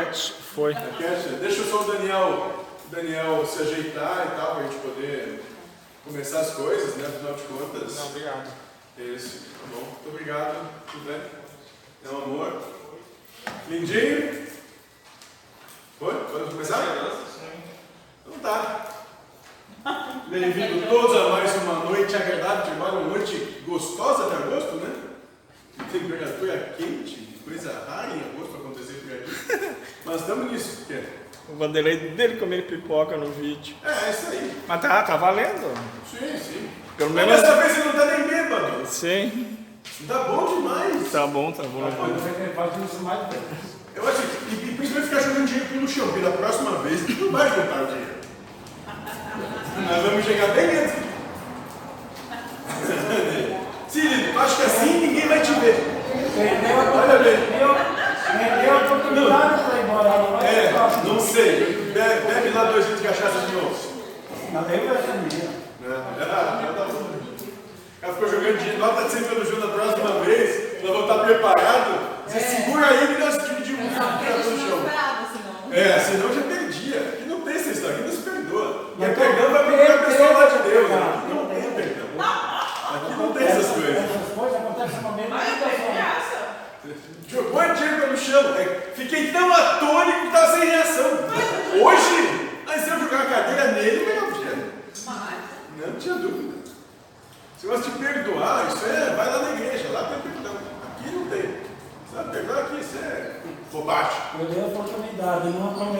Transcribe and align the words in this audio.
enquete. 0.00 0.32
Foi. 0.54 0.74
Deixa 1.40 1.64
só 1.64 1.82
o 1.82 1.92
Daniel, 1.92 2.64
Daniel 2.90 3.46
se 3.46 3.62
ajeitar 3.62 4.32
e 4.32 4.36
tal, 4.36 4.54
pra 4.56 4.64
gente 4.64 4.76
poder 4.76 5.42
começar 6.04 6.40
as 6.40 6.50
coisas, 6.54 6.96
né? 6.96 7.06
Afinal 7.06 7.34
de 7.34 7.42
contas. 7.42 7.96
Não, 7.96 8.06
obrigado. 8.06 8.52
Isso, 8.98 9.40
tá 9.60 9.66
bom. 9.70 9.80
Muito 9.80 10.08
obrigado. 10.08 10.68
Tudo 10.90 11.04
bem? 11.04 11.20
É 12.04 12.08
um 12.14 12.24
amor. 12.24 12.62
Lindinho? 13.68 14.46
Foi? 15.98 16.14
Podemos 16.14 16.52
começar? 16.52 16.82
Então 18.26 18.38
tá. 18.40 18.92
Bem-vindo 20.28 20.88
todos 20.88 21.16
a 21.16 21.28
mais 21.28 21.54
uma 21.62 21.84
noite 21.84 22.16
agradável 22.16 22.64
de 22.64 22.80
uma 22.80 22.90
noite 22.92 23.62
gostosa 23.66 24.28
de 24.30 24.34
agosto, 24.42 24.76
né? 24.76 24.94
Temperatura 25.92 26.74
quente, 26.76 27.38
coisa 27.44 27.84
rara 27.86 28.08
em 28.08 28.20
agosto. 28.20 28.55
Mas 30.04 30.20
estamos 30.20 30.52
nisso, 30.52 30.76
porque 30.86 31.02
O 31.48 31.56
Vanderlei 31.56 31.96
dele 32.10 32.36
comer 32.36 32.66
pipoca 32.66 33.16
no 33.16 33.30
vídeo. 33.32 33.74
é, 33.84 33.88
é 34.08 34.10
isso 34.10 34.26
aí. 34.30 34.52
Mas 34.68 34.80
tá, 34.80 35.02
tá 35.02 35.16
valendo. 35.16 35.74
Sim, 36.10 36.38
sim. 36.38 36.68
Pelo 36.96 37.10
Mas 37.10 37.26
menos. 37.26 37.40
dessa 37.42 37.56
vez 37.56 37.72
você 37.72 37.84
não 37.84 37.92
tá 37.92 38.04
nem 38.06 38.26
bêbado. 38.28 38.86
Sim. 38.86 39.56
Tá 40.08 40.18
bom 40.24 40.56
demais. 40.56 41.12
Tá 41.12 41.26
bom, 41.26 41.52
tá 41.52 41.62
bom. 41.62 41.80
Mais 41.80 41.94
vezes. 43.28 43.76
Eu 43.94 44.06
acho 44.08 44.22
que, 44.22 44.54
e, 44.54 44.70
e 44.70 44.74
principalmente 44.76 45.08
ficar 45.08 45.22
jogando 45.22 45.46
dinheiro 45.46 45.68
pelo 45.70 45.88
chão, 45.88 46.06
porque 46.08 46.20
da 46.20 46.30
próxima 46.32 46.70
vez 46.82 47.00
tu 47.06 47.12
não 47.24 47.32
vai 47.32 47.48
juntar 47.48 47.82
o 47.82 47.86
dinheiro. 47.86 48.16
Nós 49.88 50.02
vamos 50.02 50.24
chegar 50.24 50.48
bem. 50.48 51.06
Cílio, 53.88 54.32
tu 54.32 54.38
acha 54.38 54.56
que 54.56 54.62
assim 54.62 55.00
ninguém 55.06 55.28
vai 55.28 55.40
te 55.40 55.52
ver? 55.52 55.76
Olha 56.94 57.18
bem. 57.20 58.05
Perdeu, 58.38 58.56
perdeu 58.56 58.72
a 58.72 58.76
oportunidade 58.78 59.62
para 59.64 59.78
ir 59.78 59.82
embora. 59.84 60.08
Não 60.08 60.40
É, 60.40 60.72
não 61.04 61.20
sei. 61.20 61.92
Bebe, 61.94 62.20
bebe 62.26 62.48
lá 62.50 62.64
dois 62.64 62.84
litros 62.86 63.02
de 63.02 63.08
cachaça 63.08 63.38
de 63.46 63.52
novo. 63.52 63.76
Não, 64.52 64.60
eu 64.62 64.88
vai 64.88 64.96
ser 65.02 65.14
minha. 65.14 65.56
O 65.86 65.88
cara 68.00 68.12
ficou 68.12 68.28
jogando 68.28 68.58
dinheiro, 68.58 68.78
nota 68.78 69.02
de 69.04 69.10
100 69.10 69.22
pelo 69.24 69.44
Ju 69.44 69.60
da 69.60 69.68
próxima 69.68 70.20
vez, 70.24 70.82
nós 70.82 70.92
vamos 70.92 71.10
estar 71.10 71.24
preparados. 71.24 71.94
Você 72.26 72.40
segura 72.40 72.86
aí 72.86 73.06
que 73.14 73.20
nós 73.20 73.38
dividimos 73.48 73.80
um 73.80 73.90
Não, 73.90 74.18
pouco 74.18 74.24
a 74.24 74.26
gente 74.36 74.48
no 74.48 74.56
não 74.56 74.68
chão. 74.68 74.78
esperava, 74.78 75.26
senão. 75.32 75.54
É, 75.72 75.98
senão 76.00 76.32
já 76.34 76.42
perdia. 76.42 76.98
Aqui 77.00 77.24
não 77.28 77.40
tem 77.40 77.54
essa 77.54 77.70
história, 77.70 77.96
aqui 77.96 78.04
não 78.04 78.12
se 78.12 78.22
perdoa. 78.22 78.90
E 78.96 79.00
Mas 79.00 79.18
perdão 79.18 79.50
vai 79.50 79.64
pegar 79.70 79.94
a 79.94 79.98
pessoa 79.98 80.30
lá 80.32 80.44
de 80.46 80.58
Deus. 80.68 80.90
não 80.90 81.46
tem 81.46 81.70
perdão. 81.70 82.06
Aqui 82.18 83.12
não 83.18 83.32
tem 83.32 83.46
essas 83.46 83.66
coisas. 83.66 83.96
Essas 83.96 84.32
coisas 84.34 84.56
acontecem 84.56 85.00
graça. 85.00 85.65
Jogou 87.28 87.60
a 87.60 87.66
dinheiro 87.68 88.00
pelo 88.00 88.16
chão. 88.16 88.54
É, 88.56 88.92
Fiquei 88.94 89.32
tão 89.32 89.52
atônico 89.52 90.20
que 90.20 90.26
estava 90.26 90.58
sem 90.58 90.68
reação. 90.68 91.10
Hoje, 91.82 92.62
mas 92.66 92.82
se 92.82 92.90
eu 92.90 93.00
jogar 93.00 93.22
a 93.22 93.26
cadeira 93.26 93.72
nele, 93.72 94.00
eu 94.02 94.06
pegava 94.06 94.26
o 94.26 94.32
dinheiro. 94.32 94.72
Mas, 95.04 95.86
Não 95.86 95.98
tinha 95.98 96.14
dúvida. 96.14 96.56
Se 97.58 97.66
você 97.66 97.90
te 97.90 97.98
perdoar, 97.98 98.68
isso 98.68 98.86
é, 98.86 99.14
vai 99.16 99.26
lá 99.30 99.38
na 99.42 99.50
igreja, 99.52 99.88
lá 99.90 100.04
tem 100.04 100.32
perdão. 100.32 100.54
Aqui 100.56 101.10
não 101.10 101.26
tem. 101.26 101.42
Você 101.42 102.14
vai 102.14 102.24
perdoar 102.30 102.58
aqui, 102.62 102.80
isso 102.80 102.98
é 102.98 103.40
bobagem. 103.72 104.18
Eu 104.38 104.46
dei 104.46 104.62
a 104.62 104.66
oportunidade, 104.66 105.48
não. 105.48 105.96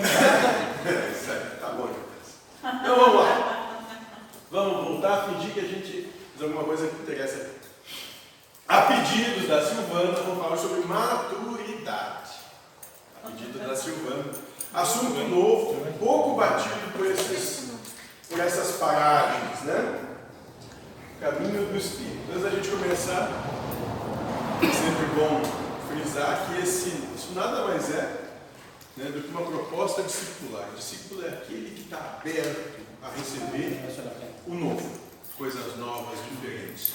É, 0.87 1.11
isso 1.11 1.31
aí, 1.33 1.61
tá 1.61 1.69
bom. 1.71 1.91
então. 1.91 2.81
Então 2.81 2.97
vamos 2.97 3.17
lá. 3.17 3.83
Vamos 4.51 4.85
voltar 4.89 5.15
a 5.15 5.23
fingir 5.25 5.53
que 5.53 5.61
a 5.61 5.65
gente 5.65 5.91
fez 5.93 6.43
alguma 6.43 6.65
coisa 6.65 6.87
que 6.87 7.03
interessa 7.03 7.37
aqui. 7.37 7.66
A 8.69 8.83
pedidos 8.83 9.47
da 9.47 9.65
Silvana, 9.65 10.13
vamos 10.23 10.43
falar 10.43 10.57
sobre 10.57 10.85
maturidade. 10.87 12.31
A 13.23 13.31
pedido 13.31 13.61
da 13.61 13.77
Silvana. 13.77 14.33
Assunto 14.75 15.29
novo, 15.29 15.87
pouco 16.01 16.35
batido 16.35 16.93
por, 16.97 17.07
esses, 17.07 17.71
por 18.29 18.41
essas 18.41 18.77
paragens, 18.77 19.61
né? 19.63 20.01
Caminho 21.21 21.65
do 21.67 21.77
Espírito. 21.77 22.29
Antes 22.29 22.43
da 22.43 22.51
gente 22.51 22.69
começar, 22.69 23.31
é 24.61 24.67
sempre 24.67 25.07
bom 25.15 25.41
frisar 25.89 26.47
que 26.47 26.61
esse, 26.61 26.89
isso 27.17 27.33
nada 27.35 27.69
mais 27.69 27.89
é 27.91 28.27
né, 28.97 29.11
do 29.11 29.23
que 29.23 29.29
uma 29.29 29.43
proposta 29.43 30.03
discipular. 30.03 30.69
Discípulo 30.77 31.25
é 31.25 31.29
aquele 31.29 31.71
que 31.71 31.83
está 31.83 32.19
aberto 32.19 32.81
a 33.01 33.11
receber 33.11 33.81
o 34.47 34.55
novo, 34.55 34.91
coisas 35.39 35.77
novas, 35.77 36.19
diferentes. 36.31 36.95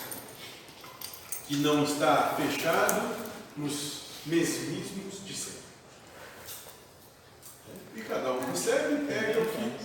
Que 1.51 1.57
não 1.57 1.83
está 1.83 2.33
fechado 2.37 3.13
nos 3.57 4.03
mesmismos 4.25 5.25
de 5.25 5.33
sempre. 5.33 5.59
E 7.93 7.99
cada 8.03 8.31
um 8.31 8.39
recebe 8.49 8.93
e 8.93 9.05
pega 9.05 9.41
o 9.41 9.45
que 9.47 9.75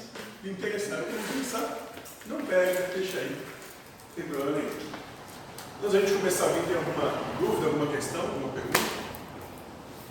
lhe 0.44 0.50
interessar. 0.52 1.00
O 1.00 1.04
que 1.06 1.12
não 1.12 1.22
pensar, 1.24 1.78
não 2.26 2.46
pega, 2.46 2.92
deixa 2.94 3.18
aí. 3.18 3.30
Não 3.34 4.14
tem 4.14 4.24
problema 4.32 4.58
nenhum. 4.58 4.70
Antes 5.82 5.92
da 5.92 5.98
gente 5.98 6.12
começar, 6.12 6.44
alguém 6.44 6.62
tem 6.66 6.76
alguma 6.76 7.10
dúvida, 7.40 7.66
alguma 7.66 7.86
questão, 7.92 8.20
alguma 8.20 8.52
pergunta? 8.52 8.78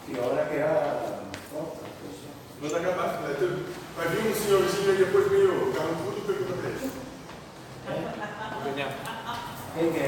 Que 0.06 0.20
hora 0.20 0.46
que 0.48 0.56
é 0.58 0.62
a 0.62 1.24
falta, 1.54 1.86
pessoal? 2.04 2.36
Manda 2.62 2.78
acabar. 2.80 3.22
Vai, 3.22 3.34
ter- 3.36 3.66
vai 3.96 4.08
vir 4.10 4.30
um 4.30 4.36
senhorzinho 4.36 4.92
aí 4.92 4.98
depois 4.98 5.32
meio 5.32 5.72
carrancudo 5.74 6.18
e 6.18 6.22
pergunta 6.22 6.54
pra 6.60 6.70
ele. 6.70 6.92
Quem 9.78 9.92
que 9.92 10.00
é 10.00 10.05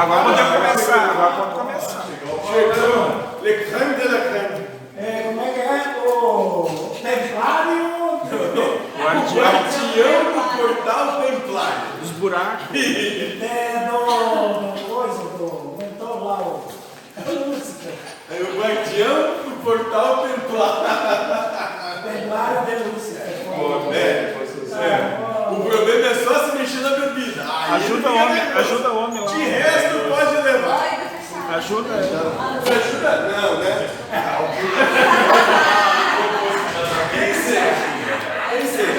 Agora 0.00 0.22
podemos 0.24 0.52
começar. 0.56 1.10
Agora 1.10 1.32
pode 1.32 1.52
começar. 1.58 2.04
chegou. 2.50 3.40
Le 3.42 3.52
crème 3.64 3.94
de 3.94 4.08
la 4.08 4.20
crème. 4.20 4.66
É, 4.96 5.22
como 5.28 5.40
é 5.40 5.42
que 5.52 5.60
é? 5.60 5.62
O 6.06 6.08
templário. 7.02 7.90
Guardião 9.00 9.44
Guardião 9.44 10.24
do 10.24 10.32
portal 10.56 11.04
templário. 11.22 11.80
dos 12.00 12.10
buracos. 12.12 12.66
É 12.74 13.88
do. 13.90 13.98
do 14.72 14.80
coisa 14.88 15.22
do. 15.38 15.76
Mentor 15.78 16.24
lá 16.24 16.38
o. 16.40 16.70
Lúcifer. 17.48 17.94
É 18.30 18.32
o 18.42 18.60
guardião 18.60 19.18
do 19.44 19.50
portal 19.64 20.26
templário. 20.28 20.82
Templário 22.02 22.60
de 22.66 22.72
Lúcifer. 22.88 23.26
É, 23.92 24.34
é. 24.80 25.20
O 25.50 25.52
problema 25.64 26.06
é 26.08 26.14
só 26.14 26.34
se 26.50 26.56
mexer 26.56 26.80
na 26.82 26.90
bebida. 26.90 27.42
Aí 27.42 27.74
Ajuda 27.74 27.94
o 27.94 28.12
fica 28.12 28.24
homem, 28.24 28.34
legal. 28.44 28.58
ajuda 28.58 28.88
o 28.90 28.96
homem 29.04 29.20
lá. 29.20 29.26
De 29.32 29.42
resto, 29.42 29.98
pode 30.08 30.34
levar. 30.42 30.76
Vai, 30.78 30.90
vai 30.90 31.08
fechar. 31.08 31.54
Ajuda. 31.56 31.92
Te 32.64 32.70
ajuda? 32.72 33.10
Não, 33.32 33.58
né? 33.58 33.90
Quem 37.12 37.34
será? 37.34 37.74
Quem 38.50 38.66
será? 38.66 38.90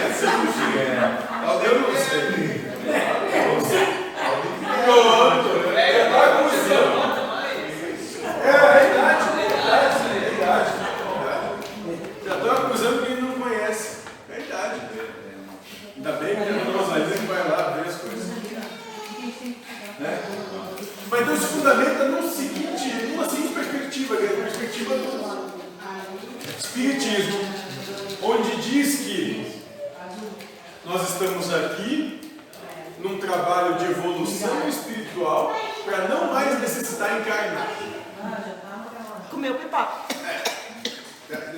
Eu 1.63 1.79
não 1.79 1.95
sei. 1.95 2.21
Pronto. 4.85 5.49
É 5.77 5.79
a 6.01 6.09
conclusão. 6.37 6.85
É 8.43 8.51
verdade, 8.51 9.23
é 9.29 9.41
verdade, 9.47 9.95
é 10.05 10.29
verdade. 10.29 10.71
Já 12.25 12.33
estou 12.35 12.51
acusando 12.51 13.05
quem 13.05 13.15
não 13.21 13.31
conhece. 13.39 13.85
Verdade. 14.27 14.75
Ainda 15.97 16.11
bem 16.13 16.35
que 16.35 16.41
a 16.41 16.77
Rosalina 16.81 17.11
que 17.15 17.25
vai 17.27 17.43
lá 17.47 17.57
ver 17.75 17.87
as 17.89 17.95
coisas. 17.97 18.27
Né? 19.99 20.13
Mas 21.11 21.25
Deus 21.27 21.39
se 21.39 21.45
fundamenta 21.45 22.05
no 22.05 22.27
seguinte, 22.27 22.87
numa 23.11 23.29
seguinte 23.29 23.53
perspectiva, 23.53 24.17
que 24.17 24.23
é 24.23 24.27
a 24.27 24.43
perspectiva 24.43 24.95
do 24.95 25.51
Espiritismo, 26.57 27.39
onde 28.23 28.55
diz 28.61 28.95
que 28.99 29.61
nós 30.85 31.09
estamos 31.09 31.53
aqui 31.53 32.31
num 32.99 33.17
trabalho 33.19 33.75
de 33.75 33.85
evolução 33.85 34.67
espiritual 34.67 35.55
para 35.85 36.07
não 36.07 36.33
mais 36.33 36.59
necessitar 36.59 37.19
encarnar. 37.19 37.67
Comeu 39.29 39.55
pipoca. 39.55 39.91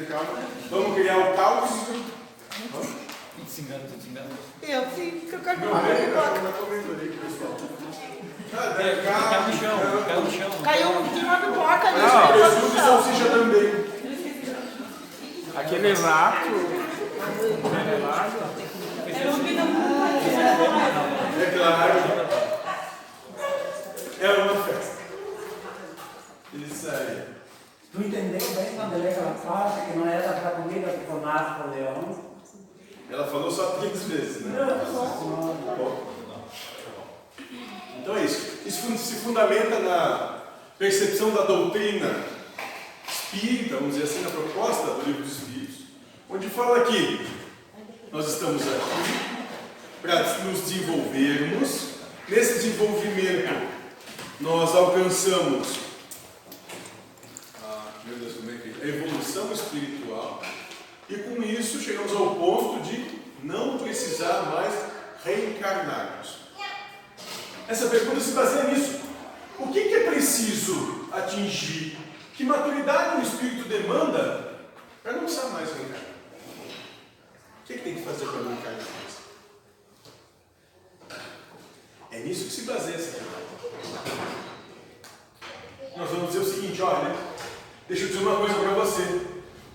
Calma. 0.10 0.40
Vamos 0.70 0.94
criar 0.96 1.18
o 1.18 1.36
caos. 1.36 1.70
Eu 4.62 4.82
com 5.30 5.50
a 5.50 5.54
comeu 5.56 5.76
bem, 5.76 6.06
pipoca. 6.06 6.40
tá 6.40 6.54
comendo 6.60 6.92
ali, 6.94 7.10
pessoal. 7.18 7.58
Ah, 8.56 8.74
Caiu 9.30 9.48
no 9.48 9.54
chão, 9.58 10.04
caiu 10.06 10.22
no 10.22 10.32
chão. 10.32 10.52
Caiu 10.64 10.90
uma 10.92 11.38
pipoca 11.38 11.88
ali. 11.88 12.02
Não, 12.02 12.10
caiu 12.10 12.34
Presunto 12.34 12.78
e 12.78 12.80
salsicha 12.80 13.30
também. 13.30 13.70
Aquele 15.56 15.94
rato. 15.94 16.50
É 17.64 18.63
claro. 21.56 21.94
É 24.20 24.30
uma 24.30 24.64
festa. 24.64 25.04
Isso 26.54 26.90
aí. 26.90 27.24
Tu 27.92 28.02
entendeu 28.02 28.40
bem 28.56 28.76
quando 28.76 28.96
ele 28.96 29.08
aquela 29.08 29.34
parte 29.34 29.86
que 29.86 29.98
não 29.98 30.08
era 30.08 30.34
para 30.34 30.52
comida 30.52 30.92
que 30.92 31.06
foi 31.06 31.22
Napoleão? 31.22 32.34
Ela 33.10 33.28
falou 33.28 33.52
só 33.52 33.78
três 33.78 34.04
vezes, 34.04 34.46
né? 34.46 34.60
Bom. 35.78 36.14
Então 38.00 38.18
é 38.18 38.24
isso. 38.24 38.60
Isso 38.66 38.98
se 38.98 39.16
fundamenta 39.16 39.80
na 39.80 40.40
percepção 40.80 41.32
da 41.32 41.44
doutrina 41.44 42.24
espírita, 43.08 43.76
vamos 43.76 43.96
dizer 43.96 44.06
assim, 44.06 44.22
na 44.24 44.30
proposta 44.30 44.88
do 44.94 45.06
livro 45.06 45.24
dos 45.24 45.32
Espíritos, 45.32 45.76
onde 46.30 46.50
fala 46.50 46.82
que 46.86 47.43
nós 48.14 48.32
estamos 48.32 48.62
aqui 48.62 49.48
para 50.00 50.22
nos 50.44 50.62
desenvolvermos. 50.62 51.94
Nesse 52.30 52.54
desenvolvimento, 52.60 53.68
nós 54.40 54.76
alcançamos 54.76 55.80
a, 57.60 57.88
Deus, 58.06 58.34
é 58.48 58.82
é? 58.82 58.86
a 58.86 58.88
evolução 58.88 59.52
espiritual 59.52 60.44
e 61.10 61.16
com 61.16 61.42
isso 61.42 61.82
chegamos 61.82 62.12
ao 62.12 62.36
ponto 62.36 62.84
de 62.84 63.20
não 63.42 63.80
precisar 63.80 64.44
mais 64.44 64.74
reencarnarmos. 65.26 66.38
Essa 67.68 67.88
pergunta 67.88 68.20
se 68.20 68.34
baseia 68.34 68.66
nisso. 68.66 69.00
O 69.58 69.70
que, 69.70 69.86
que 69.86 69.96
é 69.96 70.12
preciso 70.12 71.10
atingir? 71.12 71.98
Que 72.36 72.44
maturidade 72.44 73.22
o 73.22 73.24
espírito 73.24 73.68
demanda 73.68 74.60
para 75.02 75.14
não 75.14 75.22
precisar 75.22 75.48
mais 75.48 75.74
reencarnar? 75.74 76.13
O 77.64 77.66
que, 77.66 77.76
que 77.76 77.80
tem 77.80 77.96
que 77.96 78.02
fazer 78.02 78.26
para 78.26 78.42
não 78.42 78.52
encarnar 78.52 78.82
mais? 78.82 79.24
É 82.12 82.20
nisso 82.20 82.44
que 82.44 82.52
se 82.52 82.62
baseia 82.64 82.96
essa 82.96 83.12
pergunta. 83.12 84.34
Nós 85.96 86.10
vamos 86.10 86.34
dizer 86.34 86.40
o 86.40 86.46
seguinte, 86.46 86.82
olha, 86.82 87.16
deixa 87.88 88.04
eu 88.04 88.08
dizer 88.10 88.20
uma 88.20 88.36
coisa 88.36 88.56
para 88.56 88.74
você. 88.74 89.28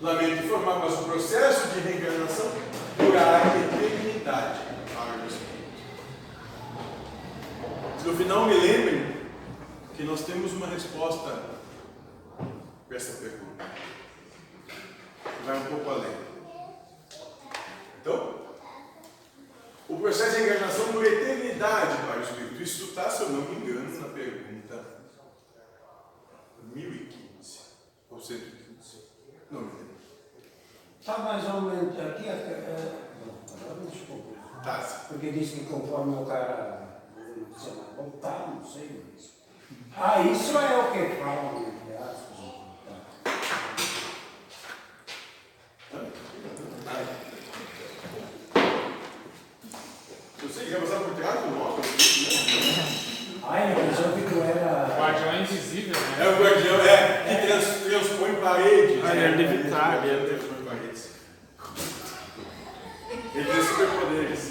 Lamento 0.02 0.44
informar, 0.44 0.80
mas 0.80 1.00
o 1.00 1.04
processo 1.04 1.68
de 1.68 1.80
reencarnação 1.80 2.52
durará 2.98 3.40
eternidade. 3.56 4.60
No 8.04 8.16
final, 8.16 8.44
me 8.44 8.54
lembrem 8.54 9.16
que 9.96 10.02
nós 10.02 10.24
temos 10.26 10.52
uma 10.52 10.66
resposta 10.66 11.42
para 12.86 12.96
essa 12.96 13.12
pergunta. 13.22 13.64
Vai 15.46 15.56
um 15.56 15.64
pouco 15.64 15.90
além. 15.90 16.27
Então, 18.08 18.34
o 19.86 19.96
processo 19.98 20.36
de 20.36 20.44
encarnação 20.44 20.92
dura 20.92 21.08
eternidade 21.08 21.94
para 22.06 22.20
o 22.20 22.22
espírito. 22.22 22.62
Isso 22.62 22.84
está, 22.84 23.10
se 23.10 23.24
eu 23.24 23.28
não 23.28 23.42
me 23.42 23.56
engano, 23.56 24.00
na 24.00 24.08
pergunta 24.08 24.84
1015 26.74 27.58
ou 28.10 28.18
115. 28.18 29.04
Não 29.50 29.60
me 29.60 29.66
lembro. 29.66 29.88
Está 30.98 31.18
mais 31.18 31.44
ou 31.54 31.60
menos 31.60 32.00
aqui, 32.00 32.28
é, 32.28 32.32
agora 33.62 33.90
desculpa. 33.90 34.38
Tá. 34.64 35.04
Porque 35.08 35.30
disse 35.30 35.56
que 35.56 35.66
conforme 35.66 36.16
o 36.16 36.24
cara 36.24 37.02
sei 37.58 37.72
lá, 37.74 37.84
voltar, 37.94 38.54
não 38.54 38.64
sei. 38.64 39.04
Ah, 39.94 40.22
isso 40.22 40.56
é 40.56 40.78
o 40.78 40.92
que 40.92 41.16
falam, 41.16 41.77
Passar 50.68 51.00
por 51.00 51.14
trás 51.14 51.40
do 51.40 51.46
moto. 51.56 51.80
né? 51.80 51.86
Ai, 53.50 53.74
mas 53.74 53.98
eu 53.98 54.12
que 54.12 54.20
tu 54.28 54.42
era. 54.42 54.94
Guardião 54.98 55.32
é 55.32 55.40
invisível, 55.40 55.94
né? 55.94 56.16
É 56.20 56.28
o 56.28 56.42
guardião, 56.42 56.80
é, 56.80 57.24
que 57.24 57.46
trans, 57.46 57.64
transpõe 57.84 58.34
paredes. 58.34 59.00
Ah, 59.02 59.16
ele 59.16 59.24
é 59.24 59.28
levitar, 59.28 60.00
Ele 60.04 60.12
é- 60.12 60.26
transpõe 60.28 60.58
paredes. 60.66 61.08
Ele 63.34 63.44
tem 63.44 63.62
superpoderes. 63.62 64.48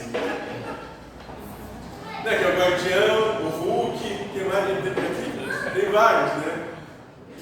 Né, 2.24 2.38
que 2.38 2.44
é 2.44 2.48
o 2.48 2.58
guardião, 2.58 3.18
o 3.46 3.50
Hulk, 3.50 4.00
quem 4.34 4.44
mais 4.46 4.70
ele 4.70 4.82
tem 4.82 4.92
aqui? 4.92 5.80
Tem 5.80 5.92
vários, 5.92 6.32
né? 6.44 6.68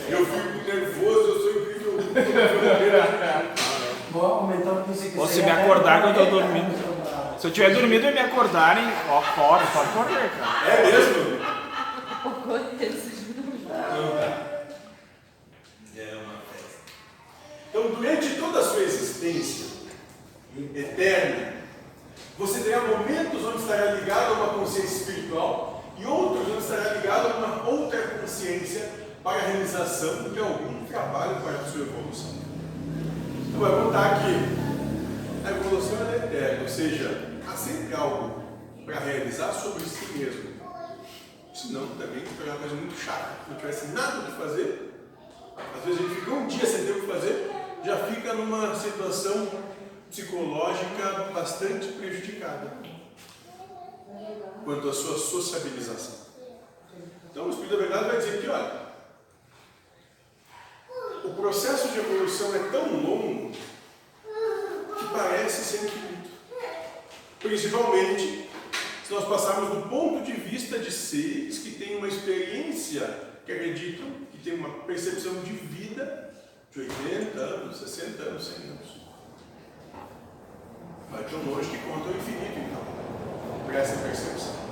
Eu 0.09 0.25
fico 0.25 0.67
nervoso, 0.67 1.27
eu 1.29 1.39
sou 1.39 1.51
incrível. 1.61 1.93
Bom, 4.11 4.21
aumentou 4.25 4.83
disse 4.87 5.09
que 5.09 5.17
Ou 5.17 5.27
se 5.27 5.35
seria 5.35 5.53
me 5.55 5.61
acordar 5.61 6.01
que 6.01 6.07
eu 6.09 6.13
tô 6.13 6.25
dormindo. 6.25 6.94
Se 7.37 7.47
eu 7.47 7.51
tiver 7.51 7.73
dormido 7.73 8.07
e 8.07 8.11
me 8.11 8.19
acordarem, 8.19 8.85
ó, 9.09 9.21
fora, 9.21 9.65
pode 9.67 9.89
correr, 9.89 10.31
cara. 10.39 10.71
É 10.71 10.91
mesmo? 10.91 11.35
É 15.97 16.15
uma 16.15 16.37
festa. 16.49 16.79
Então, 17.69 17.89
durante 17.89 18.35
toda 18.35 18.59
a 18.59 18.63
sua 18.63 18.81
existência 18.83 19.65
eterna, 20.73 21.53
você 22.37 22.61
terá 22.61 22.81
momentos 22.81 23.43
onde 23.43 23.57
estará 23.61 23.91
ligado 23.91 24.33
a 24.33 24.33
uma 24.33 24.53
consciência 24.53 24.95
espiritual 24.95 25.83
e 25.97 26.05
outros 26.05 26.47
onde 26.47 26.63
estará 26.63 26.93
ligado 26.93 27.27
a 27.27 27.37
uma 27.37 27.69
outra 27.69 28.01
consciência 28.19 28.89
para 29.23 29.39
a 29.39 29.41
realização 29.41 30.29
de 30.29 30.39
algum 30.39 30.85
trabalho 30.85 31.41
para 31.41 31.59
a 31.59 31.65
sua 31.65 31.81
evolução. 31.81 32.35
Então, 33.49 33.59
vai 33.59 33.71
contar 33.83 34.21
que 34.21 34.64
a 35.45 35.51
evolução 35.51 35.97
é 36.11 36.15
eterna, 36.15 36.63
ou 36.63 36.67
seja, 36.69 37.39
há 37.47 37.55
sempre 37.55 37.93
algo 37.93 38.43
para 38.83 38.99
realizar 38.99 39.53
sobre 39.53 39.83
si 39.83 40.17
mesmo. 40.17 40.55
Senão 41.53 41.87
também 41.95 42.21
fica 42.25 42.43
uma 42.43 42.57
coisa 42.57 42.75
muito 42.75 42.97
chata. 42.97 43.43
Se 43.43 43.51
não 43.51 43.57
tivesse 43.57 43.87
nada 43.87 44.19
o 44.19 44.25
que 44.25 44.31
fazer, 44.39 44.91
às 45.77 45.85
vezes 45.85 45.99
a 45.99 46.03
gente 46.03 46.19
fica 46.19 46.31
um 46.31 46.47
dia 46.47 46.65
sem 46.65 46.85
ter 46.85 46.91
o 46.91 47.01
que 47.01 47.07
fazer, 47.07 47.51
já 47.83 47.97
fica 48.07 48.33
numa 48.33 48.75
situação 48.75 49.47
psicológica 50.09 51.31
bastante 51.33 51.87
prejudicada 51.89 52.73
quanto 54.63 54.89
à 54.89 54.93
sua 54.93 55.17
sociabilização. 55.17 56.25
Então 57.29 57.45
o 57.45 57.49
Espírito 57.49 57.75
da 57.75 57.81
Verdade 57.83 58.05
vai 58.05 58.17
dizer 58.17 58.41
que, 58.41 58.47
olha, 58.49 58.85
o 61.23 61.29
processo 61.35 61.89
de 61.89 61.99
evolução 61.99 62.55
é 62.55 62.59
tão 62.71 63.01
longo 63.01 63.51
que 65.05 65.13
parece 65.13 65.63
sem 65.63 65.85
infinito. 65.85 66.29
Principalmente 67.39 68.49
se 69.05 69.13
nós 69.13 69.25
passarmos 69.25 69.69
do 69.69 69.89
ponto 69.89 70.23
de 70.23 70.33
vista 70.33 70.79
de 70.79 70.91
seres 70.91 71.59
que 71.59 71.71
têm 71.71 71.97
uma 71.97 72.07
experiência, 72.07 73.07
que 73.45 73.51
acreditam, 73.51 74.07
que 74.31 74.37
têm 74.39 74.55
uma 74.55 74.69
percepção 74.85 75.41
de 75.41 75.51
vida 75.51 76.33
de 76.71 76.81
80 76.81 77.39
anos, 77.39 77.77
60 77.77 78.23
anos, 78.23 78.47
100 78.47 78.55
anos. 78.69 79.05
Vai 81.11 81.23
tão 81.25 81.39
longe 81.43 81.69
que 81.69 81.77
conta 81.77 82.09
o 82.09 82.17
infinito, 82.17 82.59
então, 82.59 83.65
para 83.67 83.79
essa 83.79 83.97
percepção. 83.97 84.65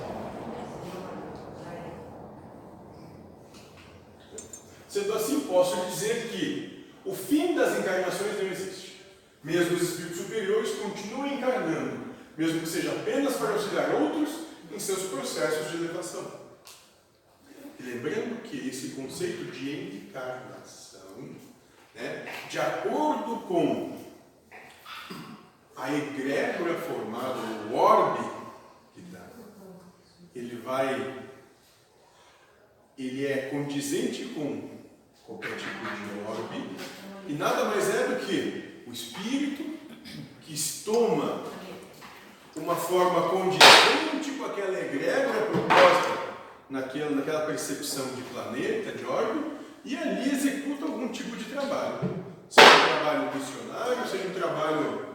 posso 5.54 5.86
dizer 5.92 6.30
que 6.30 6.92
o 7.06 7.14
fim 7.14 7.54
das 7.54 7.78
encarnações 7.78 8.42
não 8.42 8.52
existe. 8.52 9.00
Mesmo 9.44 9.76
os 9.76 9.84
continuam 10.84 11.28
encarnando, 11.28 12.14
mesmo 12.38 12.60
que 12.60 12.68
seja 12.68 12.92
apenas 12.92 13.36
para 13.36 13.54
auxiliar 13.54 13.96
outros 13.96 14.48
em 14.72 14.80
seus 14.80 15.04
processos 15.04 15.72
de 15.72 15.78
elevação. 15.78 16.44
Lembrando 17.80 18.42
que 18.44 18.70
esse 18.70 18.90
conceito 18.90 19.52
de 19.52 19.98
encarnação, 19.98 21.36
né, 21.96 22.26
de 22.50 22.60
acordo 22.60 23.42
com 23.48 23.98
a 25.76 25.94
egrégora 25.94 26.76
formada, 26.76 27.40
o 27.70 27.76
orbe 27.76 28.30
que 28.94 29.02
dá, 29.02 29.22
ele 30.36 30.58
vai, 30.58 31.26
ele 32.98 33.26
é 33.26 33.50
condizente 33.50 34.26
com 34.26 34.70
qualquer 35.26 35.58
tipo 35.58 35.70
de 35.70 36.30
orbe, 36.30 36.78
e 37.28 37.34
nada 37.34 37.66
mais 37.66 37.90
é 37.94 38.08
do 38.08 38.26
que 38.26 38.84
o 38.88 38.92
espírito 38.92 39.73
que 40.46 40.84
toma 40.84 41.44
uma 42.56 42.76
forma 42.76 43.30
condizente 43.30 44.32
com 44.38 44.46
aquela 44.46 44.80
egrégora 44.80 45.48
proposta 45.48 46.24
naquela, 46.70 47.12
naquela 47.12 47.46
percepção 47.46 48.06
de 48.08 48.22
planeta, 48.24 48.92
de 48.92 49.06
orbe, 49.06 49.54
e 49.86 49.98
ali 49.98 50.32
executa 50.32 50.86
algum 50.86 51.08
tipo 51.10 51.36
de 51.36 51.46
trabalho. 51.46 52.00
Seja 52.50 52.68
um 52.68 52.88
trabalho 52.88 53.36
missionário, 53.36 54.08
seja 54.08 54.28
um 54.28 54.34
trabalho 54.34 55.06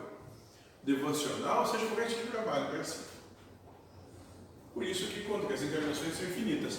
devocional, 0.83 1.67
seja 1.67 1.87
qualquer 1.87 2.09
tipo 2.09 2.23
de 2.23 2.31
trabalho 2.31 2.67
para 2.67 2.85
si. 2.85 3.01
Por 4.75 4.83
isso 4.83 5.07
que 5.09 5.23
conta 5.23 5.47
que 5.47 5.53
as 5.53 5.63
encarnações 5.63 6.17
são 6.17 6.29
infinitas. 6.29 6.79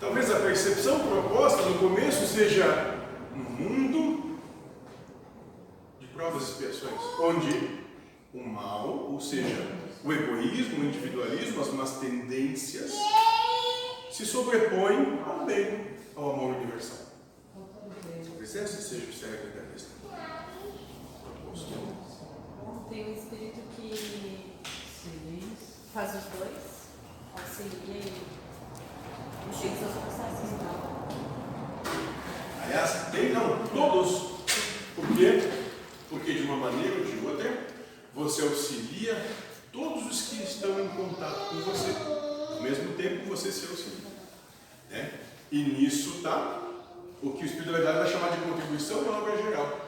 Talvez 0.00 0.30
a 0.30 0.40
percepção 0.40 1.00
proposta 1.00 1.62
no 1.62 1.78
começo 1.78 2.26
seja 2.26 2.98
um 3.34 3.38
mundo 3.38 4.31
provas 6.12 6.42
e 6.42 6.52
expiações, 6.52 7.00
onde 7.20 7.82
o 8.34 8.42
mal, 8.42 9.12
ou 9.12 9.20
seja, 9.20 9.56
o 10.04 10.12
egoísmo, 10.12 10.82
o 10.82 10.86
individualismo, 10.86 11.60
as 11.60 11.68
más 11.68 11.98
tendências, 11.98 12.92
se 14.10 14.26
sobrepõem 14.26 15.20
ao 15.26 15.44
bem, 15.44 15.86
ao 16.16 16.32
amor 16.32 16.56
universal. 16.56 17.06
Talvez 18.26 18.54
esse 18.54 18.82
seja 18.82 19.06
o 19.06 19.12
cerne 19.12 19.50
da 19.50 19.62
questão. 19.72 19.92
Tem 22.88 23.08
um 23.08 23.14
espírito 23.14 23.60
que 23.76 24.22
faz 25.94 26.10
os 26.14 26.24
dois, 26.38 26.88
auxilia 27.36 28.00
e 29.50 29.54
chega 29.54 29.76
seus 29.76 29.92
processos. 29.92 30.52
Então, 30.52 30.92
Aliás, 32.64 33.10
tem 33.10 33.32
não, 33.32 33.66
todos. 33.66 34.32
Por 34.94 35.06
quê? 35.16 35.51
Porque 36.22 36.34
de 36.34 36.44
uma 36.44 36.56
maneira 36.56 37.00
ou 37.00 37.04
de 37.04 37.26
outra, 37.26 37.66
você 38.14 38.42
auxilia 38.42 39.20
todos 39.72 40.06
os 40.06 40.28
que 40.28 40.44
estão 40.44 40.80
em 40.80 40.88
contato 40.90 41.48
com 41.48 41.56
você. 41.62 41.90
Ao 42.54 42.62
mesmo 42.62 42.94
tempo, 42.94 43.26
você 43.26 43.50
se 43.50 43.66
auxilia. 43.66 44.08
Né? 44.88 45.18
E 45.50 45.64
nisso 45.64 46.18
está 46.18 46.62
o 47.20 47.32
que 47.32 47.42
o 47.42 47.44
Espírito 47.44 47.72
Verdade 47.72 47.98
vai 47.98 48.12
chamar 48.12 48.36
de 48.36 48.40
contribuição 48.48 49.02
na 49.02 49.18
obra 49.18 49.36
geral. 49.36 49.80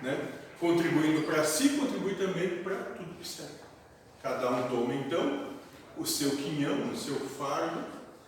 Né? 0.00 0.32
Contribuindo 0.60 1.22
para 1.26 1.42
si, 1.42 1.70
contribui 1.70 2.14
também 2.14 2.62
para 2.62 2.76
tudo 2.76 3.18
que 3.18 3.26
serve. 3.26 3.54
Cada 4.22 4.48
um 4.50 4.68
toma, 4.68 4.94
então, 4.94 5.54
o 5.98 6.06
seu 6.06 6.36
quinhão, 6.36 6.92
o 6.92 6.96
seu 6.96 7.16
fardo 7.16 7.82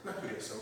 na 0.04 0.12
criação. 0.14 0.58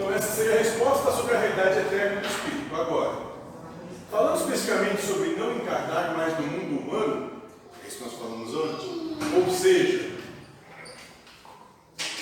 Então 0.00 0.14
essa 0.14 0.34
seria 0.34 0.54
a 0.54 0.58
resposta 0.60 1.12
sobre 1.12 1.36
a 1.36 1.40
realidade 1.40 1.80
eterna 1.80 2.22
do 2.22 2.26
Espírito. 2.26 2.74
Agora, 2.74 3.18
falando 4.10 4.40
especificamente 4.40 5.02
sobre 5.02 5.34
não 5.34 5.56
encarnar 5.56 6.16
mais 6.16 6.38
no 6.38 6.46
mundo 6.46 6.80
humano, 6.80 7.42
é 7.84 7.86
isso 7.86 7.98
que 7.98 8.04
nós 8.04 8.14
falamos 8.14 8.48
antes, 8.48 8.86
ou 9.36 9.54
seja, 9.54 10.12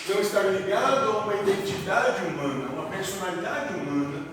não 0.09 0.21
estar 0.21 0.43
ligado 0.43 1.09
a 1.09 1.19
uma 1.19 1.35
identidade 1.37 2.25
humana, 2.25 2.69
uma 2.69 2.91
personalidade 2.91 3.75
humana, 3.75 4.27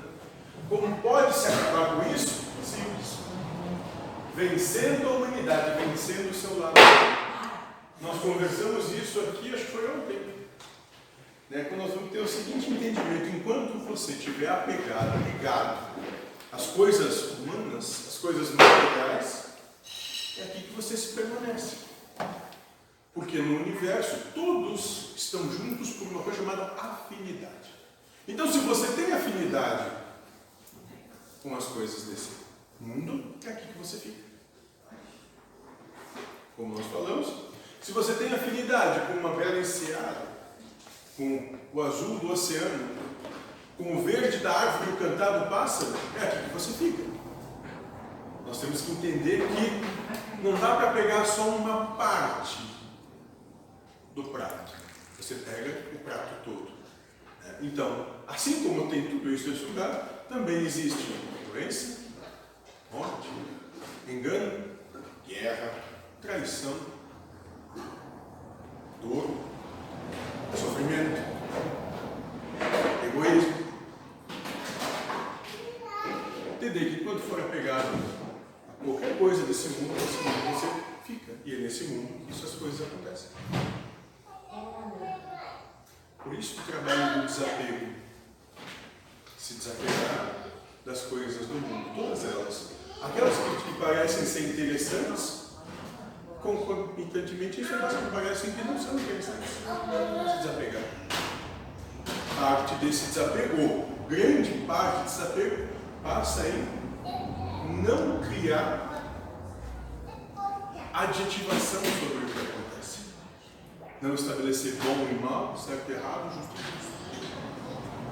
como 0.68 0.98
pode 0.98 1.38
se 1.38 1.48
acabar 1.48 1.98
com 1.98 2.16
isso? 2.16 2.46
Simples. 2.64 3.20
Vencendo 4.34 5.08
a 5.08 5.12
humanidade, 5.12 5.86
vencendo 5.86 6.32
o 6.32 6.34
seu 6.34 6.60
lado. 6.60 6.74
Nós 8.02 8.20
conversamos 8.22 8.92
isso 8.92 9.20
aqui, 9.20 9.54
acho 9.54 9.66
que 9.66 9.72
foi 9.72 9.86
ontem 9.86 10.35
né, 11.50 11.64
quando 11.66 11.82
nós 11.82 11.94
vamos 11.94 12.12
ter 12.12 12.20
o 12.20 12.28
seguinte 12.28 12.72
entendimento: 12.72 13.36
enquanto 13.36 13.78
você 13.86 14.14
estiver 14.14 14.50
apegado, 14.50 15.24
ligado 15.26 15.96
às 16.52 16.68
coisas 16.68 17.32
humanas, 17.40 18.08
às 18.08 18.18
coisas 18.18 18.52
materiais, 18.52 19.46
é 20.38 20.44
aqui 20.44 20.64
que 20.64 20.74
você 20.74 20.98
se 20.98 21.14
permanece. 21.14 21.78
Porque 23.14 23.38
no 23.38 23.62
universo 23.62 24.18
todos 24.34 25.14
estão 25.16 25.50
juntos 25.50 25.92
por 25.92 26.08
uma 26.08 26.22
coisa 26.22 26.40
chamada 26.40 26.74
afinidade. 26.74 27.74
Então, 28.28 28.52
se 28.52 28.60
você 28.60 28.88
tem 28.94 29.14
afinidade 29.14 29.90
com 31.42 31.56
as 31.56 31.66
coisas 31.66 32.06
desse 32.06 32.32
mundo, 32.80 33.36
é 33.46 33.50
aqui 33.50 33.68
que 33.68 33.78
você 33.78 33.98
fica. 33.98 34.26
Como 36.58 36.76
nós 36.76 36.86
falamos, 36.88 37.28
se 37.82 37.92
você 37.92 38.14
tem 38.16 38.34
afinidade 38.34 39.08
com 39.08 39.20
uma 39.20 39.36
bela 39.36 39.60
enseada, 39.60 40.35
com 41.18 41.58
o 41.74 41.82
azul 41.82 42.20
do 42.20 42.32
oceano, 42.32 42.90
com 43.78 43.98
o 43.98 44.04
verde 44.04 44.38
da 44.38 44.52
árvore 44.52 44.92
e 44.92 44.94
o 44.94 44.98
cantar 44.98 45.40
do 45.40 45.50
pássaro, 45.50 45.94
é 46.20 46.24
aqui 46.24 46.48
que 46.50 46.54
você 46.54 46.74
fica. 46.74 47.04
Nós 48.46 48.60
temos 48.60 48.82
que 48.82 48.92
entender 48.92 49.42
que 49.48 50.44
não 50.44 50.58
dá 50.60 50.76
para 50.76 50.92
pegar 50.94 51.26
só 51.26 51.50
uma 51.50 51.96
parte 51.96 52.60
do 54.14 54.24
prato. 54.26 54.74
Você 55.18 55.36
pega 55.36 55.96
o 55.96 56.00
prato 56.00 56.44
todo. 56.44 56.72
né? 57.44 57.58
Então, 57.62 58.08
assim 58.28 58.64
como 58.64 58.90
tem 58.90 59.08
tudo 59.08 59.32
isso 59.32 59.50
lugar, 59.66 60.26
também 60.30 60.58
existe 60.58 61.14
doença, 61.52 62.02
morte, 62.92 63.28
engano, 64.08 64.66
guerra, 65.28 65.74
traição, 66.22 66.76
dor, 69.02 69.55
sofrimento, 70.56 71.22
egoísmo. 73.06 73.66
Entender 76.56 76.86
que 76.86 77.04
quando 77.04 77.20
for 77.20 77.40
apegado 77.40 77.88
a 78.70 78.84
qualquer 78.84 79.18
coisa 79.18 79.46
desse 79.46 79.70
mundo, 79.70 79.94
nesse 79.94 80.24
mundo 80.24 80.54
você 80.54 80.68
fica. 81.06 81.34
E 81.46 81.56
é 81.56 81.58
nesse 81.60 81.86
mundo 81.86 82.26
que 82.26 82.34
essas 82.34 82.56
coisas 82.56 82.82
acontecem. 82.88 83.30
Por 86.24 86.34
isso 86.34 86.60
o 86.60 86.64
trabalho 86.64 87.22
do 87.22 87.28
desapego. 87.28 87.94
Se 89.38 89.54
desapegar 89.54 90.34
das 90.84 91.02
coisas 91.02 91.46
do 91.48 91.54
mundo, 91.54 91.96
todas 91.96 92.26
elas. 92.26 92.72
Aquelas 93.02 93.36
que, 93.36 93.74
que 93.74 93.80
parecem 93.80 94.26
ser 94.26 94.50
interessantes, 94.50 95.46
concomitantemente, 96.42 97.62
isso 97.62 97.76
é 97.76 97.78
que 97.78 98.12
parecem 98.12 98.52
que 98.52 98.64
não 98.64 98.80
são 98.80 98.98
interessantes. 99.00 99.50
Se 99.52 100.38
desapegar. 100.48 100.84
Parte 102.40 102.75
desse 102.86 103.08
desapego, 103.08 103.86
grande 104.08 104.52
parte 104.68 105.04
desse 105.04 105.22
desapego, 105.22 105.68
passa 106.04 106.48
em 106.48 106.86
não 107.84 108.20
criar 108.20 108.92
adjetivação 110.94 111.82
sobre 111.82 112.26
o 112.26 112.30
que 112.30 112.40
acontece. 112.40 113.00
Não 114.02 114.14
estabelecer 114.14 114.76
bom 114.76 115.08
e 115.10 115.24
mal, 115.24 115.58
certo 115.58 115.90
e 115.90 115.94
errado, 115.94 116.34
justo 116.36 116.52
e 116.56 116.60
injusto. 116.60 116.96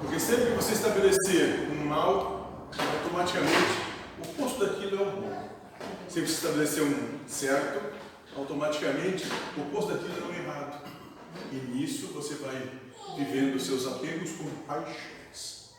Porque 0.00 0.20
sempre 0.20 0.46
que 0.46 0.52
você 0.52 0.72
estabelecer 0.72 1.70
um 1.70 1.86
mal, 1.86 2.68
automaticamente 2.76 3.78
o 4.18 4.30
oposto 4.30 4.66
daquilo 4.66 4.98
é 4.98 5.02
o 5.02 5.10
bom. 5.12 5.48
Sempre 6.08 6.28
que 6.28 6.36
você 6.36 6.46
estabelecer 6.46 6.82
um 6.82 7.28
certo, 7.28 7.80
automaticamente 8.36 9.26
o 9.56 9.60
oposto 9.62 9.92
daquilo 9.92 10.14
é 10.20 10.32
o 10.32 10.42
errado. 10.42 10.84
E 11.52 11.56
nisso 11.56 12.08
você 12.08 12.34
vai 12.34 12.83
vivendo 13.16 13.58
seus 13.58 13.86
apegos 13.86 14.32
com 14.32 14.48
paixões. 14.66 15.74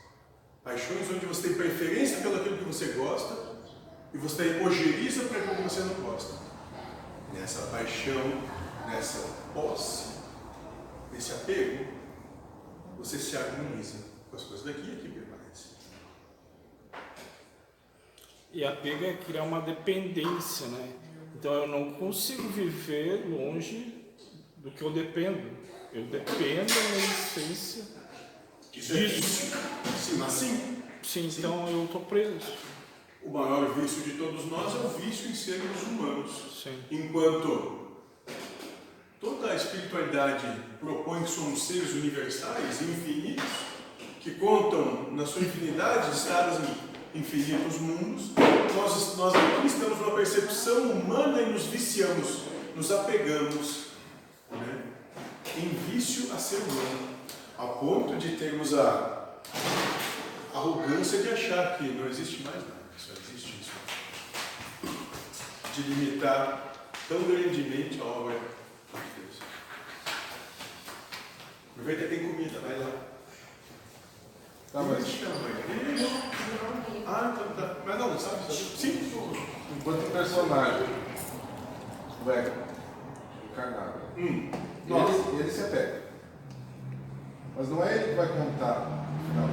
Paixões 0.64 1.10
onde 1.12 1.26
você 1.26 1.50
tem 1.50 1.58
preferência 1.58 2.18
pelo 2.18 2.38
aquilo 2.38 2.58
que 2.58 2.64
você 2.64 2.88
gosta 2.94 3.56
e 4.14 4.18
você 4.18 4.62
ojeriza 4.64 5.26
para 5.26 5.40
aquilo 5.40 5.56
que 5.58 5.64
você 5.64 5.82
não 5.82 5.96
gosta. 5.96 6.44
Nessa 7.34 7.68
paixão, 7.68 8.42
nessa 8.88 9.20
posse, 9.54 10.20
nesse 11.12 11.34
apego, 11.34 11.86
você 12.98 13.18
se 13.18 13.36
harmoniza 13.36 13.98
com 14.30 14.36
as 14.36 14.44
coisas 14.44 14.66
daqui 14.66 14.90
e 14.90 14.94
aqui 14.94 15.10
permanece. 15.10 15.70
E 18.54 18.64
apego 18.64 19.06
é 19.06 19.14
criar 19.14 19.44
uma 19.44 19.62
dependência, 19.62 20.68
né? 20.68 20.94
Então 21.36 21.54
eu 21.54 21.68
não 21.68 21.92
consigo 21.94 22.48
viver 22.48 23.28
longe 23.28 23.94
do 24.58 24.72
que 24.72 24.82
eu 24.82 24.92
dependo. 24.92 25.65
Eu 25.96 26.04
dependo 26.08 26.74
na 26.74 26.98
essência. 26.98 27.84
Isso 28.74 28.92
é 28.92 28.98
vício. 28.98 29.58
Sim, 29.98 30.18
mas 30.18 30.34
sim. 30.34 30.84
Sim, 31.02 31.30
então 31.38 31.70
eu 31.70 31.88
tô 31.90 32.00
preso. 32.02 32.52
O 33.24 33.30
maior 33.32 33.74
vício 33.76 34.02
de 34.02 34.18
todos 34.18 34.44
nós 34.52 34.76
é 34.76 34.80
o 34.80 34.90
vício 34.90 35.30
em 35.30 35.34
sermos 35.34 35.84
humanos. 35.84 36.32
Sim. 36.62 36.78
Enquanto 36.92 37.94
toda 39.22 39.52
a 39.52 39.56
espiritualidade 39.56 40.46
propõe 40.82 41.24
que 41.24 41.30
somos 41.30 41.64
seres 41.64 41.94
universais 41.94 42.82
infinitos, 42.82 43.46
que 44.20 44.32
contam 44.32 45.14
na 45.14 45.26
sua 45.26 45.44
infinidade 45.44 46.14
estados 46.14 46.60
em 47.14 47.20
infinitos 47.20 47.80
mundos, 47.80 48.32
nós, 48.76 49.16
nós 49.16 49.34
aqui 49.34 49.68
estamos 49.68 49.98
numa 50.00 50.14
percepção 50.14 50.92
humana 50.92 51.42
e 51.42 51.54
nos 51.54 51.68
viciamos, 51.68 52.42
nos 52.76 52.92
apegamos 52.92 53.85
em 55.58 55.70
vício 55.90 56.34
a 56.34 56.38
ser 56.38 56.58
humano, 56.58 57.10
a 57.58 57.66
ponto 57.66 58.18
de 58.18 58.36
termos 58.38 58.74
a 58.74 59.26
arrogância 60.54 61.22
de 61.22 61.30
achar 61.30 61.78
que 61.78 61.84
não 61.84 62.08
existe 62.08 62.44
mais 62.44 62.58
nada, 62.58 62.76
só 62.98 63.14
existe 63.14 63.62
isso 63.62 63.72
de 65.74 65.82
limitar 65.82 66.74
tão 67.10 67.22
grandemente 67.24 68.00
a 68.00 68.06
obra 68.06 68.36
de 68.36 69.22
Deus. 69.22 69.40
Aproveita 71.72 72.08
tem 72.08 72.32
comida, 72.32 72.60
vai 72.62 72.80
lá. 72.80 72.92
Tá, 74.72 74.82
mas 74.82 75.08
chama? 75.08 75.36
Ah, 77.06 77.34
então 77.34 77.56
tá. 77.56 77.76
Mas 77.86 78.00
não, 78.00 78.20
sabe? 78.20 78.42
sabe? 78.44 78.54
Sim. 78.54 79.12
enquanto 79.78 80.12
personagem, 80.12 80.88
ego, 82.28 82.52
encarnado, 83.52 84.00
Hum. 84.18 84.75
Ele, 84.88 85.40
ele 85.40 85.52
se 85.52 85.62
apega. 85.62 86.02
Mas 87.58 87.70
não 87.70 87.84
é 87.84 87.96
ele 87.96 88.10
que 88.10 88.16
vai 88.16 88.28
contar, 88.28 89.08
final, 89.28 89.50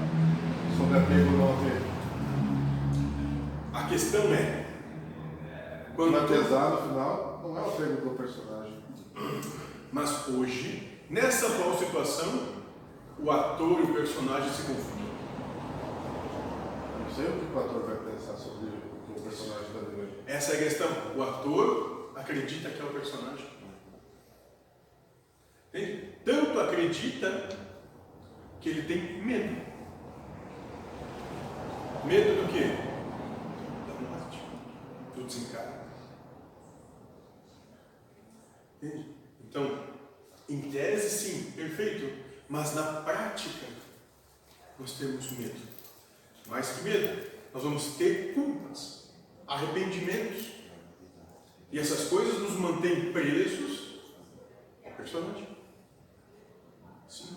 sobre 0.77 0.99
apego 0.99 1.33
ou 1.33 1.39
não 1.39 1.55
apego. 1.55 1.93
A 3.73 3.89
questão 3.89 4.25
é, 4.35 4.67
quando 5.95 6.13
vai 6.13 6.27
pesar 6.27 6.71
no 6.71 6.89
final 6.89 7.41
não 7.43 7.57
é 7.57 7.63
o 7.63 7.69
apego 7.69 8.09
do 8.09 8.17
personagem. 8.17 8.83
mas 9.93 10.29
hoje, 10.29 11.01
nessa 11.09 11.47
atual 11.47 11.79
situação, 11.79 12.63
o 13.19 13.31
ator 13.31 13.81
e 13.81 13.83
o 13.83 13.95
personagem 13.95 14.51
se 14.51 14.63
confundem. 14.63 15.13
Eu 16.95 17.05
não 17.05 17.15
sei 17.15 17.27
o 17.27 17.47
que 17.47 17.55
o 17.55 17.59
ator 17.59 17.83
vai 17.83 18.13
pensar 18.13 18.37
sobre 18.37 18.69
o 19.09 19.21
personagem 19.21 19.67
vivendo. 19.91 20.23
Essa 20.27 20.53
é 20.53 20.57
a 20.57 20.59
questão. 20.59 20.89
O 21.17 21.23
ator 21.23 22.11
acredita 22.17 22.71
que 22.71 22.81
é 22.81 22.85
o 22.85 22.89
personagem. 22.89 23.52
Entende? 25.73 26.19
Tanto 26.23 26.61
acredita 26.61 27.49
que 28.61 28.69
ele 28.69 28.83
tem 28.83 29.23
medo. 29.23 29.63
Medo 32.05 32.43
do 32.43 32.53
quê? 32.53 32.65
Da 33.87 33.95
morte. 34.01 34.39
Do 35.15 35.25
desencargo. 35.25 35.83
Entende? 38.83 39.15
Então, 39.41 39.87
em 40.49 40.61
tese, 40.71 41.09
sim, 41.09 41.53
perfeito. 41.53 42.23
Mas 42.49 42.75
na 42.75 43.01
prática, 43.01 43.67
nós 44.79 44.99
temos 44.99 45.31
medo. 45.33 45.59
Mais 46.47 46.71
que 46.73 46.83
medo, 46.83 47.31
nós 47.55 47.63
vamos 47.63 47.97
ter 47.97 48.35
culpas, 48.35 49.15
arrependimentos. 49.47 50.53
E 51.71 51.79
essas 51.79 52.09
coisas 52.09 52.41
nos 52.41 52.59
mantêm 52.59 53.13
presos 53.13 54.01
ao 54.85 54.93
personagem. 54.93 55.49
Sim. 57.09 57.37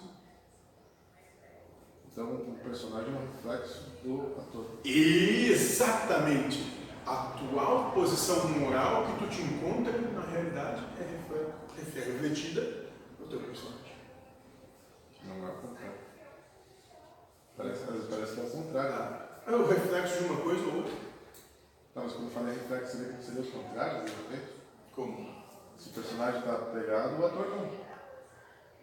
Então 2.11 2.33
o 2.33 2.55
personagem 2.75 3.13
é 3.13 3.17
um 3.17 3.31
reflexo 3.31 3.83
do 4.03 4.35
ator. 4.37 4.65
Exatamente. 4.83 6.75
A 7.05 7.29
atual 7.29 7.91
posição 7.93 8.47
moral 8.49 9.05
que 9.05 9.19
tu 9.25 9.29
te 9.29 9.41
encontra, 9.43 9.93
na 9.97 10.21
realidade, 10.21 10.83
é 10.99 11.03
refle- 11.03 11.53
refletida 11.77 12.87
no 13.19 13.27
teu 13.27 13.39
personagem. 13.39 13.95
Não 15.23 15.47
é 15.47 15.51
o 15.51 15.53
contrário. 15.55 15.93
Parece, 17.55 17.83
parece 18.09 18.33
que 18.33 18.41
é 18.41 18.43
o 18.43 18.49
contrário. 18.49 19.25
É 19.47 19.51
o 19.51 19.67
reflexo 19.67 20.17
de 20.17 20.25
uma 20.25 20.41
coisa 20.41 20.65
ou 20.65 20.75
outra. 20.77 20.93
Não, 21.95 22.03
mas 22.03 22.13
quando 22.13 22.25
eu 22.25 22.31
falei 22.31 22.53
reflexo, 22.55 22.97
seria, 22.97 23.21
seria 23.21 23.41
os 23.41 23.49
contrários, 23.51 24.11
de 24.11 24.17
repente? 24.17 24.51
Como? 24.93 25.45
Se 25.77 25.89
o 25.89 25.93
personagem 25.93 26.39
está 26.39 26.53
pegado, 26.55 27.21
o 27.21 27.25
ator 27.25 27.49
não. 27.55 27.71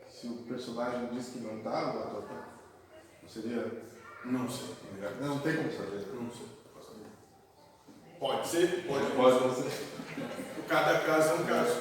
Se 0.09 0.27
o 0.29 0.37
personagem 0.45 1.07
diz 1.13 1.29
que 1.31 1.41
não 1.41 1.59
está, 1.59 1.95
o 1.95 1.99
ator 2.05 2.23
está. 2.23 2.52
Não 3.23 3.29
seria. 3.29 3.67
Não 4.25 4.49
sei. 4.49 4.69
Não 5.21 5.39
tem 5.39 5.57
como 5.57 5.73
saber. 5.73 6.07
Não 6.15 6.31
sei. 6.31 6.53
Pode 8.19 8.47
ser, 8.47 8.85
pode, 8.87 9.07
Pode 9.17 9.45
não 9.45 9.55
ser. 9.55 9.73
Cada 10.69 11.01
caso 11.01 11.31
é 11.31 11.35
um 11.35 11.45
caso. 11.45 11.77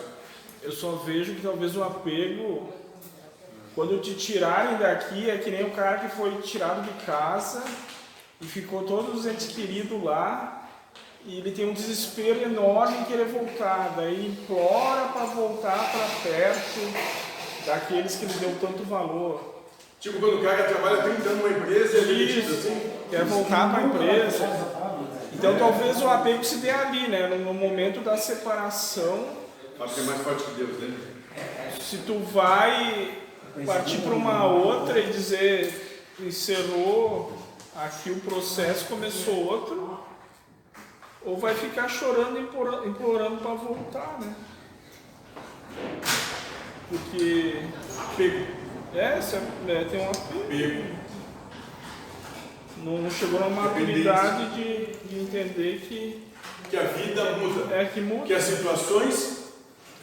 Eu 0.64 0.72
só 0.72 0.92
vejo 0.94 1.36
que 1.36 1.42
talvez 1.42 1.76
o 1.76 1.84
apego, 1.84 2.74
quando 3.76 4.02
te 4.02 4.16
tirarem 4.16 4.78
daqui, 4.78 5.30
é 5.30 5.38
que 5.38 5.52
nem 5.52 5.64
o 5.64 5.72
cara 5.72 6.00
que 6.00 6.16
foi 6.16 6.36
tirado 6.42 6.82
de 6.82 7.06
casa 7.06 7.64
e 8.40 8.46
ficou 8.46 8.84
todos 8.84 9.20
os 9.20 9.26
entes 9.28 9.48
queridos 9.48 10.04
lá 10.04 10.68
e 11.26 11.38
ele 11.38 11.52
tem 11.52 11.70
um 11.70 11.74
desespero 11.74 12.42
enorme 12.42 12.98
em 12.98 13.06
querer 13.06 13.28
voltar. 13.28 13.94
Daí 13.96 14.28
implora 14.28 15.10
para 15.10 15.26
voltar 15.26 15.92
para 15.92 16.32
perto 16.32 16.80
daqueles 17.66 18.16
que 18.16 18.26
ele 18.26 18.34
deu 18.34 18.58
tanto 18.60 18.84
valor. 18.84 19.61
Tipo 20.02 20.20
quando 20.20 20.40
o 20.40 20.44
cara 20.44 20.64
trabalha 20.64 21.04
30 21.04 21.30
anos 21.30 21.44
numa 21.44 21.58
empresa 21.58 21.98
e 22.00 22.02
ele 22.02 22.42
assim. 22.42 22.92
Quer 23.10 23.24
voltar 23.24 23.70
para 23.72 23.84
a 23.84 23.86
empresa. 23.86 24.46
Então 25.32 25.58
talvez 25.60 26.02
o 26.02 26.10
apego 26.10 26.44
se 26.44 26.58
dê 26.58 26.72
ali, 26.72 27.08
né? 27.08 27.28
No 27.28 27.54
momento 27.54 28.02
da 28.02 28.18
separação, 28.18 29.28
Fábio 29.78 29.94
é 30.00 30.02
mais 30.02 30.22
forte 30.22 30.44
que 30.44 30.52
Deus, 30.56 30.78
né? 30.80 30.98
se 31.80 31.98
tu 32.00 32.18
vai 32.20 33.18
partir 33.66 34.00
para 34.00 34.14
uma 34.16 34.46
outra 34.46 35.00
e 35.00 35.12
dizer 35.12 36.04
encerrou 36.20 37.32
aqui 37.76 38.10
o 38.12 38.20
processo, 38.22 38.86
começou 38.86 39.36
outro, 39.36 40.00
ou 41.24 41.38
vai 41.38 41.54
ficar 41.54 41.88
chorando 41.88 42.38
e 42.38 42.42
implora- 42.42 42.88
implorando 42.88 43.38
para 43.38 43.54
voltar, 43.54 44.18
né? 44.20 44.36
Porque. 46.90 47.66
É, 48.94 49.20
é, 49.68 49.84
tem 49.86 50.00
um 50.02 50.10
apego. 50.10 50.46
Pego. 50.48 51.02
Não 52.84 53.10
chegou 53.12 53.40
na 53.40 53.50
maturidade 53.50 54.56
de, 54.56 54.88
de 55.08 55.20
entender 55.20 55.82
que 55.88 56.24
Que 56.70 56.78
a 56.78 56.84
vida 56.84 57.24
muda. 57.38 57.76
é 57.76 57.86
que 57.86 58.02
muda. 58.02 58.26
Que 58.26 58.34
as 58.34 58.44
situações 58.44 59.54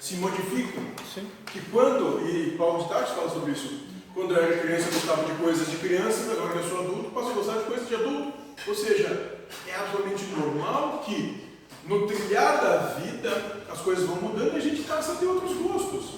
se 0.01 0.14
modificam. 0.16 0.83
Sim. 1.12 1.27
Que 1.46 1.61
quando, 1.72 2.24
e 2.29 2.57
Paulo 2.57 2.85
de 2.85 2.88
Tarso 2.88 3.14
fala 3.14 3.29
sobre 3.31 3.53
isso, 3.53 3.81
quando 4.14 4.35
eu 4.35 4.42
era 4.42 4.59
criança 4.59 4.88
eu 4.88 4.92
gostava 4.92 5.24
de 5.24 5.33
coisas 5.42 5.68
de 5.70 5.77
criança, 5.77 6.31
agora 6.33 6.53
que 6.53 6.59
eu 6.59 6.68
sou 6.68 6.81
adulto, 6.81 7.11
passo 7.11 7.31
a 7.31 7.33
gostar 7.33 7.59
de 7.59 7.64
coisas 7.64 7.88
de 7.88 7.94
adulto. 7.94 8.33
Ou 8.66 8.74
seja, 8.74 9.38
é 9.66 9.74
absolutamente 9.74 10.24
normal 10.27 11.03
que 11.05 11.48
no 11.85 12.07
trilhar 12.07 12.61
da 12.61 12.77
vida 13.01 13.62
as 13.70 13.79
coisas 13.81 14.05
vão 14.07 14.16
mudando 14.16 14.55
e 14.55 14.57
a 14.57 14.61
gente 14.61 14.83
passa 14.83 15.12
a 15.12 15.14
ter 15.16 15.27
outros 15.27 15.57
gostos. 15.57 16.16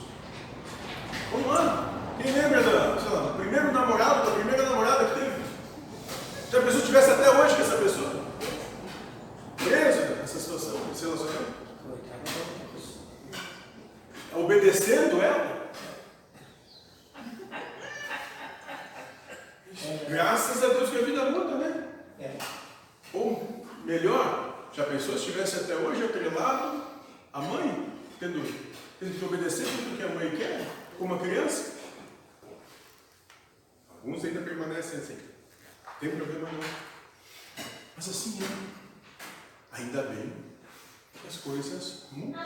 Vamos 1.32 1.46
lá. 1.46 1.99
Quem 2.22 2.32
lembra 2.32 2.62
da, 2.62 3.00
sei 3.00 3.10
lá, 3.10 3.20
do 3.22 3.38
primeiro 3.38 3.72
namorado, 3.72 4.28
da 4.28 4.36
primeira 4.36 4.62
namorada 4.62 5.06
que 5.06 5.20
teve? 5.20 5.42
Se 6.50 6.56
a 6.56 6.60
pessoa 6.60 6.80
estivesse 6.80 7.10
até 7.10 7.30
hoje 7.30 7.56
com 7.56 7.62
essa 7.62 7.76
pessoa, 7.78 8.24
preso 9.56 10.00
nessa 10.16 10.38
situação, 10.38 10.84
nesse 10.88 11.04
relacionamento, 11.04 11.54
obedecendo 14.34 15.22
ela. 15.22 15.70
Graças 20.08 20.62
a 20.62 20.68
Deus 20.68 20.90
que 20.90 20.98
a 20.98 21.02
vida 21.02 21.24
muda, 21.30 21.54
né? 21.56 21.88
Ou 23.14 23.66
melhor, 23.84 24.68
já 24.74 24.84
pensou 24.84 25.14
se 25.14 25.20
estivesse 25.20 25.56
até 25.56 25.74
hoje 25.74 26.04
atrelado 26.04 26.82
a 27.32 27.40
mãe, 27.40 27.92
tendo, 28.18 28.42
tendo 28.98 29.18
que 29.18 29.24
obedecer 29.24 29.64
tudo 29.64 29.96
que 29.96 30.02
a 30.02 30.08
mãe 30.08 30.30
quer, 30.36 30.66
como 30.98 31.14
uma 31.14 31.22
criança? 31.22 31.79
Alguns 34.02 34.24
ainda 34.24 34.40
permanecem 34.40 34.98
assim. 34.98 35.18
Tem 36.00 36.10
problema 36.16 36.48
não. 36.50 37.64
Mas 37.94 38.08
assim 38.08 38.38
é. 38.42 39.76
Ainda 39.76 40.02
bem 40.04 40.32
que 41.20 41.28
as 41.28 41.36
coisas 41.36 42.06
mudam. 42.10 42.42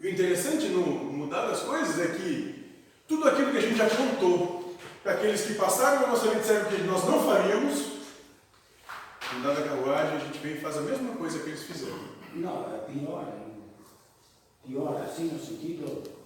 E 0.00 0.06
o 0.06 0.10
interessante 0.10 0.68
no 0.68 0.82
mudar 0.86 1.46
das 1.48 1.62
coisas 1.62 1.98
é 1.98 2.14
que 2.16 2.84
tudo 3.06 3.28
aquilo 3.28 3.50
que 3.50 3.58
a 3.58 3.60
gente 3.60 3.76
já 3.76 3.90
contou 3.90 4.76
para 5.02 5.12
aqueles 5.12 5.42
que 5.42 5.54
passaram 5.54 6.02
na 6.02 6.06
nossa 6.08 6.28
vida 6.28 6.40
disseram 6.40 6.70
que 6.70 6.82
nós 6.84 7.04
não 7.04 7.22
faríamos, 7.22 7.98
no 9.34 9.42
dada 9.42 9.62
carruagem 9.62 10.16
a 10.16 10.20
gente 10.20 10.38
vem 10.38 10.54
e 10.54 10.60
faz 10.60 10.78
a 10.78 10.82
mesma 10.82 11.14
coisa 11.16 11.40
que 11.40 11.50
eles 11.50 11.64
fizeram. 11.64 11.98
Não, 12.34 12.74
é 12.74 12.78
pior 12.78 13.26
ainda. 13.26 13.58
pior 14.66 15.02
assim, 15.02 15.24
no 15.24 15.38
sentido 15.38 16.17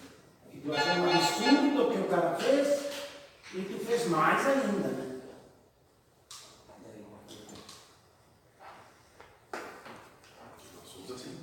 que 0.52 0.60
tu 0.60 0.72
achou 0.72 0.92
um 1.02 1.10
absurdo 1.10 1.82
o 1.88 1.92
que 1.92 1.98
o 1.98 2.08
cara 2.08 2.34
fez 2.36 2.82
e 3.54 3.60
tu 3.62 3.84
fez 3.84 4.06
mais 4.08 4.46
ainda, 4.46 4.88
né? 4.88 5.20
Assim. 11.14 11.36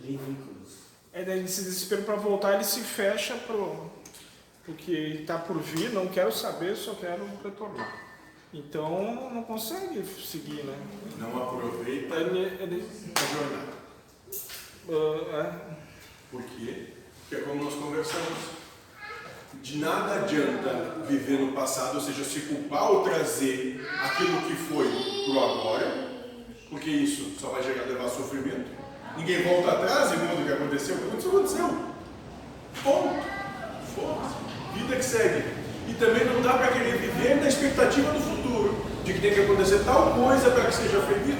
Ridículos. 0.00 0.78
É 1.12 1.24
daí 1.24 1.44
esse 1.44 1.62
desespero 1.62 2.02
para 2.02 2.16
voltar, 2.16 2.54
ele 2.54 2.64
se 2.64 2.80
fecha 2.80 3.34
pro, 3.36 3.90
pro 4.64 4.74
que 4.74 4.92
está 5.20 5.38
por 5.38 5.58
vir, 5.58 5.90
não 5.92 6.08
quero 6.08 6.32
saber, 6.32 6.74
só 6.76 6.94
quero 6.94 7.28
retornar. 7.44 8.00
Então 8.52 9.30
não 9.32 9.42
consegue 9.44 10.04
seguir, 10.04 10.62
né? 10.64 10.76
Não 11.18 11.42
aproveita 11.42 12.14
Ele, 12.16 12.62
ele, 12.62 12.88
a 13.14 13.34
jornada. 13.34 13.72
ah, 15.32 15.76
Por 16.30 16.42
quê? 16.42 16.92
Porque 17.32 17.44
é 17.46 17.48
como 17.48 17.64
nós 17.64 17.72
conversamos. 17.72 18.38
De 19.62 19.78
nada 19.78 20.16
adianta 20.16 20.98
viver 21.08 21.40
no 21.40 21.52
passado, 21.52 21.94
ou 21.94 22.00
seja, 22.02 22.22
se 22.22 22.40
culpar 22.40 22.90
ou 22.90 23.02
trazer 23.04 23.80
aquilo 24.04 24.42
que 24.42 24.54
foi 24.54 24.86
pro 25.24 25.40
agora, 25.40 26.10
porque 26.68 26.90
isso 26.90 27.32
só 27.40 27.48
vai 27.48 27.62
gerar 27.62 27.84
levar 27.84 28.10
sofrimento. 28.10 28.68
Ninguém 29.16 29.42
volta 29.44 29.72
atrás 29.72 30.12
e 30.12 30.16
muda 30.16 30.42
o 30.42 30.44
que 30.44 30.52
aconteceu. 30.52 30.96
O 30.96 30.98
que 30.98 31.04
aconteceu, 31.08 31.30
aconteceu. 31.30 31.68
Ponto. 32.84 33.24
Foda-se. 33.94 34.78
Vida 34.78 34.96
que 34.96 35.04
segue. 35.04 35.44
E 35.88 35.94
também 35.94 36.26
não 36.26 36.42
dá 36.42 36.52
para 36.52 36.68
querer 36.68 36.98
viver 36.98 37.36
na 37.36 37.48
expectativa 37.48 38.12
do 38.12 38.20
futuro, 38.20 38.84
de 39.04 39.12
que 39.14 39.20
tem 39.20 39.32
que 39.32 39.40
acontecer 39.40 39.82
tal 39.86 40.12
coisa 40.12 40.50
para 40.50 40.66
que 40.66 40.74
seja 40.74 41.00
feliz. 41.00 41.38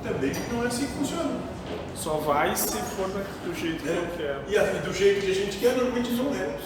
Também 0.00 0.32
não 0.52 0.62
é 0.62 0.68
assim 0.68 0.86
que 0.86 0.92
funciona. 0.92 1.57
Só 1.98 2.14
vai 2.18 2.54
se 2.56 2.76
for 2.96 3.08
do 3.08 3.54
jeito 3.54 3.82
que 3.82 3.88
eu 3.88 4.06
quero. 4.16 4.50
E 4.50 4.56
a- 4.56 4.62
do 4.80 4.92
jeito 4.92 5.20
que 5.24 5.30
a 5.30 5.34
gente 5.34 5.58
quer, 5.58 5.76
normalmente 5.76 6.10
não 6.12 6.34
é. 6.34 6.58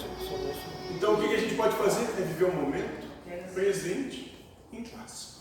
Então 0.91 1.15
o 1.15 1.21
que 1.21 1.35
a 1.35 1.39
gente 1.39 1.55
pode 1.55 1.75
fazer 1.77 2.03
é 2.03 2.23
viver 2.25 2.45
o 2.45 2.53
momento 2.53 3.03
presente 3.55 4.47
em 4.73 4.85
paz. 4.85 5.41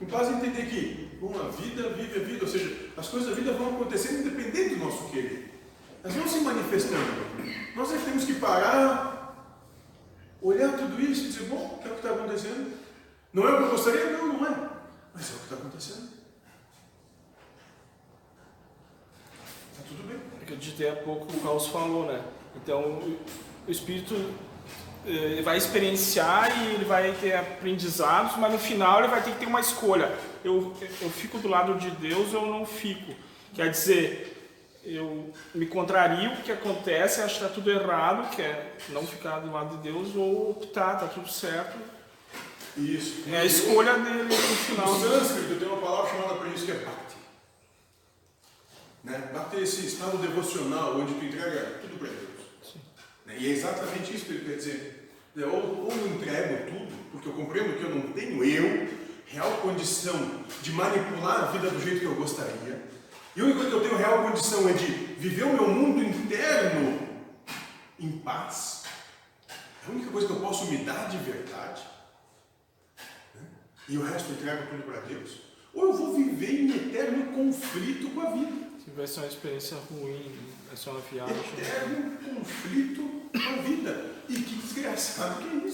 Em 0.00 0.06
paz 0.06 0.28
entender 0.28 0.66
que 0.66 1.18
uma 1.22 1.50
vida 1.50 1.88
vive 1.90 2.20
a 2.20 2.24
vida, 2.24 2.44
ou 2.44 2.50
seja, 2.50 2.90
as 2.96 3.08
coisas 3.08 3.28
da 3.30 3.34
vida 3.34 3.52
vão 3.52 3.74
acontecendo 3.74 4.26
independente 4.26 4.74
do 4.76 4.84
nosso 4.84 5.04
querer. 5.10 5.50
Elas 6.02 6.16
vão 6.16 6.28
se 6.28 6.40
manifestando. 6.40 7.24
Nós 7.74 7.92
é 7.92 7.96
que 7.96 8.04
temos 8.04 8.24
que 8.24 8.34
parar, 8.34 9.36
olhar 10.42 10.76
tudo 10.76 11.00
isso 11.00 11.24
e 11.24 11.28
dizer, 11.28 11.44
bom, 11.44 11.76
o 11.78 11.82
que 11.82 11.88
é 11.88 11.90
o 11.90 11.94
que 11.94 12.06
está 12.06 12.10
acontecendo? 12.10 12.72
Não 13.32 13.48
é 13.48 13.52
o 13.52 13.56
que 13.56 13.62
eu 13.64 13.70
gostaria? 13.70 14.10
Não, 14.12 14.26
não 14.34 14.46
é. 14.46 14.68
Mas 15.14 15.30
é 15.30 15.34
o 15.34 15.38
que 15.38 15.44
está 15.44 15.54
acontecendo. 15.56 16.08
Está 19.74 19.82
tudo 19.88 20.06
bem. 20.06 20.16
Acreditei 20.40 20.88
há 20.88 20.94
pouco 20.94 21.24
o 21.36 21.40
Carlos 21.40 21.66
falou, 21.66 22.06
né? 22.06 22.22
Então 22.54 22.80
o 23.66 23.70
espírito 23.70 24.14
eh, 25.04 25.10
ele 25.10 25.42
vai 25.42 25.56
experienciar 25.56 26.62
e 26.62 26.74
ele 26.74 26.84
vai 26.84 27.12
ter 27.20 27.34
aprendizados, 27.34 28.36
mas 28.36 28.52
no 28.52 28.58
final 28.58 29.00
ele 29.00 29.08
vai 29.08 29.20
ter 29.20 29.32
que 29.32 29.38
ter 29.38 29.46
uma 29.46 29.60
escolha. 29.60 30.16
Eu, 30.44 30.72
eu 31.02 31.10
fico 31.10 31.38
do 31.38 31.48
lado 31.48 31.74
de 31.74 31.90
Deus 31.90 32.32
ou 32.32 32.46
eu 32.46 32.52
não 32.52 32.64
fico. 32.64 33.12
Quer 33.52 33.70
dizer, 33.70 34.34
eu 34.84 35.32
me 35.52 35.66
contrario 35.66 36.32
o 36.32 36.36
que 36.42 36.52
acontece, 36.52 37.20
acho 37.20 37.38
que 37.38 37.42
está 37.42 37.54
tudo 37.54 37.70
errado, 37.70 38.30
que 38.34 38.42
é 38.42 38.76
não 38.90 39.04
ficar 39.04 39.40
do 39.40 39.50
lado 39.50 39.76
de 39.76 39.82
Deus, 39.82 40.14
ou 40.14 40.50
optar, 40.50 40.98
tá 40.98 41.06
tudo 41.06 41.28
certo. 41.28 41.76
Isso. 42.76 43.24
É 43.32 43.38
a 43.38 43.44
escolha 43.44 43.94
dele 43.94 44.24
no 44.24 44.32
final. 44.32 44.92
No 44.92 45.00
sânscrito 45.00 45.58
tem 45.58 45.68
uma 45.68 45.78
palavra 45.78 46.10
chamada 46.10 46.34
para 46.34 46.48
isso 46.48 46.66
que 46.66 46.72
é 46.72 46.74
bhakti. 46.74 47.23
Né? 49.04 49.30
É 49.52 49.60
esse 49.60 49.86
estado 49.86 50.18
devocional 50.18 50.98
onde 50.98 51.14
tu 51.14 51.24
entrega 51.24 51.78
tudo 51.82 51.98
para 51.98 52.08
Deus. 52.08 52.74
Né? 53.26 53.36
E 53.38 53.46
é 53.46 53.50
exatamente 53.50 54.14
isso 54.14 54.24
que 54.24 54.32
ele 54.32 54.44
quer 54.44 54.56
dizer. 54.56 55.12
É, 55.36 55.46
Ou, 55.46 55.84
ou 55.84 55.92
eu 55.92 56.06
entrego 56.08 56.70
tudo, 56.70 56.92
porque 57.12 57.28
eu 57.28 57.32
compreendo 57.34 57.78
que 57.78 57.84
eu 57.84 57.94
não 57.94 58.12
tenho 58.12 58.42
eu 58.44 59.04
real 59.26 59.50
condição 59.58 60.44
de 60.62 60.72
manipular 60.72 61.44
a 61.44 61.46
vida 61.46 61.70
do 61.70 61.80
jeito 61.80 62.00
que 62.00 62.06
eu 62.06 62.14
gostaria. 62.14 62.82
E 63.36 63.42
única 63.42 63.58
coisa 63.58 63.70
que 63.70 63.76
eu 63.76 63.82
tenho 63.82 63.96
real 63.96 64.22
condição 64.22 64.68
é 64.68 64.72
de 64.72 64.86
viver 64.86 65.44
o 65.44 65.52
meu 65.52 65.68
mundo 65.68 66.02
interno 66.02 67.00
em 67.98 68.12
paz. 68.18 68.84
É 69.48 69.88
a 69.88 69.92
única 69.92 70.10
coisa 70.10 70.26
que 70.26 70.32
eu 70.32 70.40
posso 70.40 70.66
me 70.66 70.78
dar 70.78 71.08
de 71.08 71.18
verdade 71.18 71.94
e 73.88 73.98
o 73.98 74.02
resto 74.02 74.30
eu 74.30 74.36
entrego 74.36 74.66
tudo 74.68 74.82
para 74.82 75.00
Deus, 75.02 75.40
ou 75.74 75.86
eu 75.86 75.92
vou 75.92 76.14
viver 76.14 76.62
em 76.62 76.74
eterno 76.74 77.32
conflito 77.32 78.10
com 78.10 78.20
a 78.20 78.30
vida. 78.30 78.73
Vai 78.96 79.08
ser 79.08 79.20
uma 79.20 79.26
experiência 79.26 79.76
ruim, 79.90 80.38
vai 80.68 80.76
ser 80.76 80.90
uma 80.90 81.00
viagem. 81.00 81.36
Eterno 81.58 82.16
conflito 82.18 83.02
com 83.32 83.38
a 83.38 83.62
vida. 83.62 84.14
E 84.28 84.34
que 84.36 84.54
desgraçado 84.54 85.42
que 85.42 85.56
é? 85.56 85.68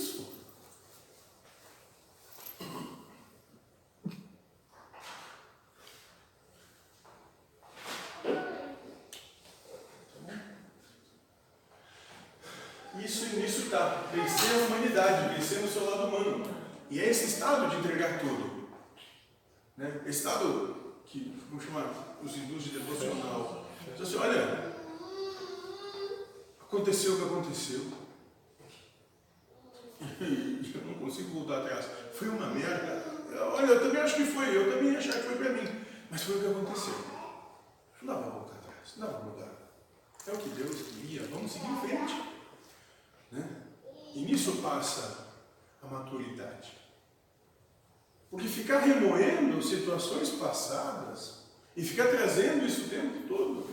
Isso 13.05 13.37
nisso 13.37 13.63
está, 13.65 14.07
vencer 14.15 14.55
a 14.55 14.67
humanidade, 14.67 15.35
vencer 15.35 15.63
o 15.63 15.69
seu 15.69 15.91
lado 15.91 16.09
humano. 16.09 16.45
E 16.91 16.99
é 16.99 17.11
esse 17.11 17.27
estado 17.27 17.69
de 17.69 17.77
entregar 17.77 18.19
tudo. 18.19 18.69
Né? 19.77 20.01
Esse 20.07 20.19
estado 20.19 20.95
que, 21.11 21.37
vamos 21.49 21.65
chamar 21.65 22.19
os 22.23 22.37
hindus 22.37 22.63
de 22.63 22.71
devocional. 22.71 23.67
Diz 23.97 24.09
assim, 24.09 24.17
olha, 24.17 24.75
aconteceu 26.61 27.15
o 27.15 27.17
que 27.17 27.25
aconteceu. 27.25 27.81
E 30.21 30.73
eu 30.75 30.85
não 30.85 30.95
consigo 30.95 31.31
voltar 31.31 31.59
atrás. 31.59 31.87
Foi 32.15 32.29
uma 32.29 32.47
merda. 32.47 33.05
Olha, 33.53 33.67
eu 33.67 33.81
também 33.81 34.01
acho 34.01 34.17
que 34.17 34.25
foi, 34.25 34.57
eu 34.57 34.73
também 34.73 34.97
achava 34.97 35.19
que 35.19 35.27
foi 35.27 35.30
para 35.41 35.53
mim. 35.53 35.85
Mas 36.11 36.23
foi 36.23 36.37
o 36.37 36.41
que 36.41 36.47
aconteceu. 36.47 36.95
Não 38.03 38.15
dá 38.15 38.21
para 38.21 38.31
voltar 38.31 38.57
atrás, 38.57 38.97
não 38.97 39.07
dá 39.07 39.13
para 39.15 39.25
mudar. 39.25 39.53
É 40.27 40.33
o 40.33 40.39
que 40.39 40.49
Deus 40.51 40.83
queria, 40.83 41.27
vamos 41.29 41.51
seguir 41.51 41.67
em 41.67 41.81
frente. 41.81 42.23
Né? 43.33 43.63
E 44.15 44.21
nisso 44.21 44.61
passa 44.63 45.29
a 45.83 45.87
maturidade. 45.87 46.79
Porque 48.31 48.47
ficar 48.47 48.81
remoendo 48.81 49.63
situações 49.63 50.31
passadas 50.31 51.41
e 51.77 51.83
ficar 51.83 52.09
trazendo 52.09 52.67
isso 52.67 52.83
o 52.83 52.89
tempo 52.89 53.27
todo 53.27 53.71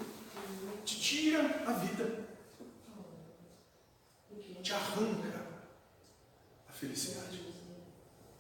te 0.83 0.99
tira 0.99 1.63
a 1.67 1.73
vida, 1.73 2.25
te 4.63 4.73
arranca 4.73 5.45
a 6.67 6.71
felicidade. 6.71 7.47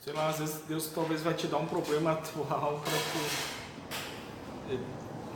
Sei 0.07 0.15
lá, 0.15 0.29
às 0.29 0.39
vezes 0.39 0.55
Deus 0.69 0.89
talvez 0.95 1.21
vai 1.21 1.33
te 1.33 1.47
dar 1.47 1.57
um 1.57 1.65
problema 1.65 2.13
atual 2.15 2.81
para 2.81 2.93
tu 2.93 4.71
eh, 4.71 4.77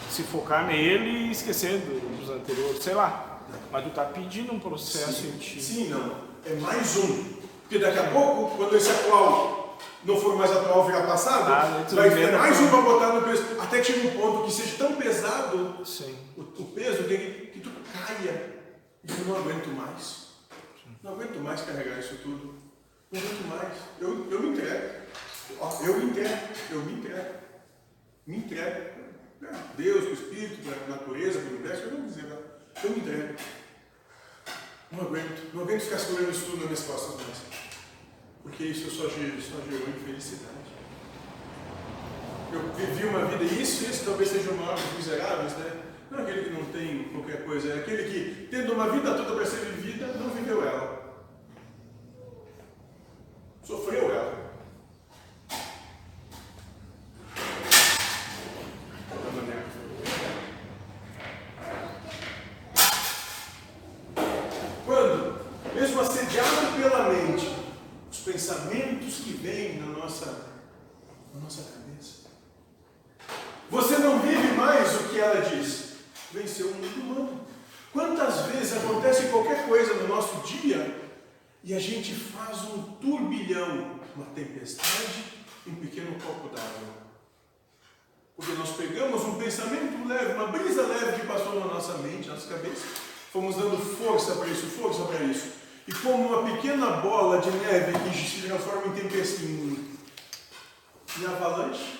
se 0.09 0.23
focar 0.23 0.65
nele 0.65 1.27
e 1.27 1.31
esquecer 1.31 1.77
do- 1.79 2.17
dos 2.17 2.29
anteriores, 2.29 2.81
sei 2.81 2.93
lá. 2.93 3.41
Mas 3.69 3.83
tu 3.83 3.89
tá 3.89 4.05
pedindo 4.05 4.53
um 4.53 4.59
processo 4.61 5.27
em 5.27 5.31
ti. 5.31 5.61
Sim, 5.61 5.89
não. 5.89 6.15
É 6.45 6.53
mais 6.55 6.95
um. 6.95 7.33
Porque 7.63 7.79
daqui 7.79 7.99
a 7.99 8.11
pouco, 8.11 8.55
quando 8.55 8.77
esse 8.77 8.89
atual 8.89 9.77
não 10.05 10.15
for 10.15 10.37
mais 10.37 10.49
atual, 10.49 10.85
virar 10.85 11.05
passado, 11.05 11.51
Ah, 11.51 11.85
tu 11.89 11.93
vai 11.95 12.09
ter 12.09 12.15
libera 12.15 12.37
mais 12.37 12.57
um 12.57 12.69
para 12.69 12.81
botar 12.81 13.07
no 13.13 13.23
peso. 13.23 13.43
Até 13.59 13.81
que 13.81 13.91
chega 13.91 14.07
um 14.07 14.21
ponto 14.21 14.45
que 14.45 14.53
seja 14.53 14.77
tão 14.77 14.95
pesado 14.95 15.85
Sim. 15.85 16.15
o, 16.37 16.43
o 16.43 16.65
peso 16.73 17.03
que, 17.03 17.17
que 17.17 17.59
tu 17.59 17.69
caia 17.91 18.55
e 19.03 19.11
eu 19.19 19.25
não 19.25 19.35
aguento 19.35 19.67
mais. 19.67 20.27
Não 21.03 21.11
aguento 21.11 21.37
mais 21.43 21.59
carregar 21.59 21.99
isso 21.99 22.15
tudo. 22.23 22.60
Não 23.11 23.19
aguento 23.19 23.47
mais. 23.49 23.77
Eu, 23.99 24.31
eu 24.31 24.41
me 24.41 24.49
entrego. 24.49 25.01
Eu 25.85 25.97
me 25.97 26.05
entrego. 26.05 26.47
Eu 26.71 26.79
me 26.81 26.93
entrego. 26.93 27.35
Me 28.25 28.37
entrego. 28.37 29.01
É, 29.43 29.53
Deus, 29.75 30.05
o 30.05 30.13
Espírito, 30.13 30.61
a 30.69 30.89
natureza, 30.89 31.39
o 31.39 31.47
universo, 31.47 31.83
eu 31.83 31.91
não 31.91 32.07
dizer 32.07 32.23
nada. 32.23 32.41
Eu 32.83 32.89
me 32.91 32.99
entrego. 32.99 33.33
Não 34.91 35.01
aguento. 35.01 35.53
Não 35.53 35.63
aguento 35.63 35.81
ficar 35.81 35.99
segurando 35.99 36.31
isso 36.31 36.45
tudo 36.45 36.57
nas 36.57 36.65
minhas 36.65 36.83
costas 36.83 37.15
mais. 37.15 37.41
Porque 38.43 38.63
isso 38.63 38.89
só 38.89 39.09
gerou, 39.09 39.41
só 39.41 39.61
gerou 39.69 39.89
infelicidade. 39.89 40.71
Eu 42.53 42.73
vivi 42.73 43.05
uma 43.05 43.25
vida, 43.25 43.43
e 43.43 43.61
isso, 43.61 43.89
isso 43.89 44.05
talvez 44.05 44.29
seja 44.29 44.51
o 44.51 44.57
maior 44.57 44.75
dos 44.75 44.93
miseráveis, 44.93 45.53
né? 45.57 45.83
Não 46.09 46.19
é 46.19 46.21
aquele 46.23 46.43
que 46.43 46.49
não 46.49 46.65
tem 46.65 47.03
qualquer 47.05 47.45
coisa, 47.45 47.69
é 47.73 47.79
aquele 47.79 48.03
que, 48.09 48.47
tendo 48.51 48.73
uma 48.73 48.89
vida 48.89 49.13
toda 49.15 49.35
para 49.35 49.45
ser 49.45 49.65
vivida, 49.67 50.07
não 50.07 50.29
viveu 50.29 50.65
ela. 50.65 51.00
Sofreu 53.63 54.11
ela. 54.11 54.51
Da 59.09 59.31
maneira 59.31 59.61
que 59.61 59.71
foi. 59.71 59.81
Quando, 64.85 65.39
mesmo 65.73 66.01
assediado 66.01 66.81
pela 66.81 67.09
mente, 67.09 67.55
os 68.11 68.19
pensamentos 68.19 69.15
que 69.17 69.33
vêm 69.33 69.79
na 69.79 69.87
nossa, 69.87 70.49
na 71.33 71.39
nossa 71.39 71.61
cabeça, 71.61 72.29
você 73.69 73.97
não 73.99 74.19
vive 74.19 74.53
mais 74.53 74.95
o 74.95 75.09
que 75.09 75.19
ela 75.19 75.41
diz. 75.41 75.91
Venceu 76.31 76.67
o 76.67 76.73
mundo 76.73 77.01
humano. 77.01 77.41
Quantas 77.93 78.45
vezes 78.47 78.77
acontece 78.77 79.27
qualquer 79.27 79.67
coisa 79.67 79.93
no 79.93 80.07
nosso 80.07 80.37
dia 80.47 80.99
e 81.63 81.73
a 81.73 81.79
gente 81.79 82.13
faz 82.13 82.63
um 82.63 82.81
turbilhão, 82.93 83.99
uma 84.15 84.25
tempestade 84.27 85.23
em 85.67 85.71
um 85.71 85.75
pequeno 85.75 86.19
copo 86.33 86.55
d'água? 86.55 87.01
Porque 88.35 88.53
nós 88.53 88.71
pegamos 88.71 89.23
um 89.23 89.35
pensamento 89.35 90.07
leve, 90.07 90.33
uma 90.33 90.47
brisa 90.47 90.87
leve 90.87 91.19
que 91.19 91.27
passou 91.27 91.59
na 91.59 91.65
nossa 91.67 91.97
mente, 91.99 92.27
na 92.27 92.33
nossa 92.33 92.47
cabeça, 92.47 92.85
fomos 93.31 93.55
dando 93.55 93.77
força 93.77 94.35
para 94.35 94.47
isso, 94.47 94.65
força 94.67 95.03
para 95.03 95.23
isso. 95.23 95.51
E 95.87 95.93
como 95.93 96.27
uma 96.27 96.51
pequena 96.51 96.97
bola 96.97 97.39
de 97.39 97.51
neve 97.51 97.93
que 97.99 98.17
se 98.17 98.47
transforma 98.47 98.87
em 98.87 98.99
tempestade, 98.99 99.45
em, 99.45 99.99
avalanche, 101.27 101.99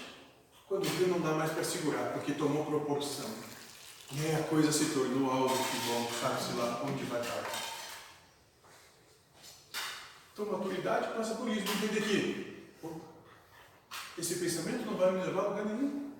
quando 0.68 0.86
viu 0.86 1.10
não 1.10 1.20
dá 1.20 1.32
mais 1.34 1.52
para 1.52 1.64
segurar, 1.64 2.14
porque 2.14 2.32
tomou 2.32 2.66
proporção. 2.66 3.30
E 4.14 4.26
aí 4.26 4.36
a 4.36 4.44
coisa 4.44 4.72
se 4.72 4.86
tornou 4.86 5.30
algo 5.30 5.50
que 5.50 5.78
bom, 5.88 6.10
sabe-se 6.22 6.54
lá 6.54 6.82
onde 6.86 7.04
vai 7.04 7.22
parar. 7.22 7.52
Então, 10.34 10.46
maturidade 10.46 11.14
passa 11.14 11.36
por 11.36 11.50
isso, 11.50 11.62
de 11.62 11.86
entender 11.86 12.02
que 12.02 12.61
esse 14.18 14.36
pensamento 14.36 14.86
não 14.86 14.98
vai 14.98 15.12
me 15.12 15.24
levar 15.24 15.42
a 15.42 15.48
lugar 15.50 15.66
nenhum. 15.66 16.12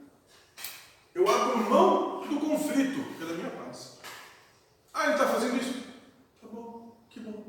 Eu 1.14 1.28
abro 1.28 1.58
mão 1.70 2.22
do 2.28 2.40
conflito 2.40 3.18
pela 3.20 3.34
minha 3.34 3.50
paz. 3.52 4.00
Ah, 4.94 5.06
ele 5.06 5.14
está 5.14 5.28
fazendo 5.28 5.58
isso? 5.58 5.84
Tá 6.42 6.48
bom, 6.48 6.98
que 7.10 7.20
bom. 7.20 7.46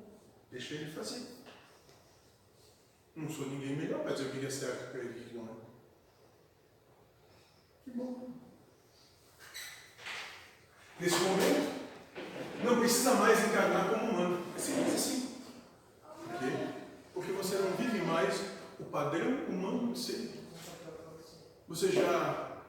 Deixa 0.50 0.74
ele 0.74 0.90
fazer. 0.92 1.26
Não 3.14 3.28
sou 3.31 3.46
ninguém 3.46 3.76
melhor 3.76 4.00
para 4.00 4.12
dizer 4.12 4.28
o 4.28 4.33
que 4.33 4.46
é 4.46 4.50
certo 4.50 4.90
para 4.90 5.00
ele 5.00 5.14
que 5.14 5.35
não 5.35 5.44
é. 5.44 5.48
Que 7.85 7.90
bom. 7.90 8.31
Nesse 10.98 11.18
momento, 11.18 11.83
não 12.64 12.78
precisa 12.78 13.14
mais 13.14 13.44
encarnar 13.44 13.90
como 13.90 14.11
humano. 14.11 14.46
É 14.57 14.59
simples 14.59 14.94
assim. 14.94 15.37
Por 16.02 16.38
quê? 16.38 16.68
Porque 17.12 17.33
você 17.33 17.57
não 17.59 17.72
vive 17.72 18.02
mais 18.02 18.62
o 18.83 18.90
padrão 18.90 19.45
humano 19.49 19.92
de 19.92 19.99
ser. 19.99 20.31
Você 21.68 21.90
já 21.92 22.61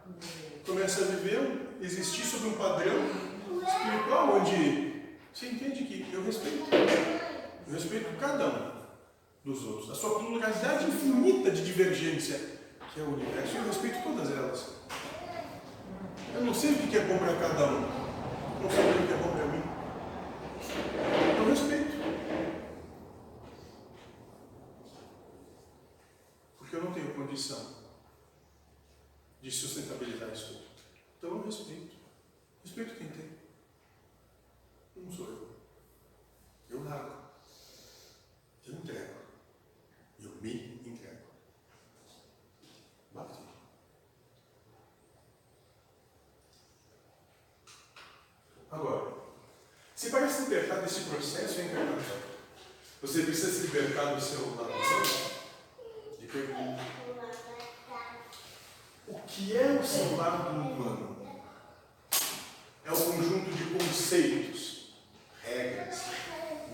começa 0.66 1.02
a 1.02 1.08
viver, 1.08 1.78
existir 1.82 2.24
sob 2.24 2.48
um 2.48 2.54
padrão 2.54 2.96
espiritual 3.68 4.36
onde 4.36 4.94
você 5.34 5.48
entende 5.48 5.84
que 5.84 6.14
eu 6.14 6.24
respeito. 6.24 6.66
Eu 7.68 7.74
respeito 7.74 8.18
cada 8.20 8.48
um 8.48 8.72
dos 9.44 9.66
outros. 9.66 9.90
A 9.90 9.96
sua 9.96 10.20
pluralidade 10.20 10.86
infinita 10.86 11.52
de 11.52 11.66
divergência, 11.66 12.40
que 12.94 13.00
é 13.00 13.04
o 13.04 13.14
universo, 13.14 13.58
eu 13.58 13.66
respeito 13.66 14.04
todas 14.04 14.32
elas. 14.32 14.76
Eu 16.36 16.42
não 16.42 16.54
sei 16.54 16.72
o 16.72 16.76
que 16.76 16.98
é 16.98 17.02
bom 17.02 17.18
para 17.18 17.36
cada 17.36 17.66
um. 17.66 17.82
Não 18.62 18.70
sei 18.70 18.84
o 18.84 19.08
que 19.08 19.14
é 19.14 19.18
bom 19.18 19.32
para 19.32 19.46
mim. 19.48 19.64
Eu 21.38 21.50
respeito. 21.50 21.94
Porque 26.73 26.73
eu 26.84 26.90
não 26.90 26.94
tenho 26.94 27.14
condição 27.14 27.76
de 29.42 29.50
sustentabilizar 29.50 30.30
isso. 30.30 30.68
Então 31.18 31.38
eu 31.38 31.46
respeito. 31.46 31.96
Respeito 32.64 32.96
quem 32.96 33.08
tem. 33.08 33.38
Não 34.98 35.12
sou 35.12 35.28
eu. 35.28 35.50
Eu 36.70 36.84
largo. 36.84 37.24
Eu 38.68 38.74
entrego. 38.74 39.14
Eu 40.22 40.32
me 40.42 40.82
entrego. 40.86 41.24
Bate. 43.14 43.40
Agora, 48.72 49.14
se 49.96 50.10
para 50.10 50.30
se 50.30 50.44
libertar 50.44 50.82
desse 50.82 51.02
processo 51.02 51.62
encarnatório, 51.62 52.24
você 53.02 53.24
precisa 53.24 53.52
se 53.52 53.68
libertar 53.68 54.16
do 54.16 54.22
seu 54.22 54.56
lado 54.56 54.74
de 56.20 56.28
pergunta. 56.28 56.82
O 59.08 59.20
é 59.84 60.14
o 60.14 60.16
lado 60.16 60.50
humano? 60.50 61.18
É 62.86 62.92
o 62.92 62.96
conjunto 62.96 63.52
de 63.52 63.66
conceitos, 63.66 64.94
regras, 65.44 66.04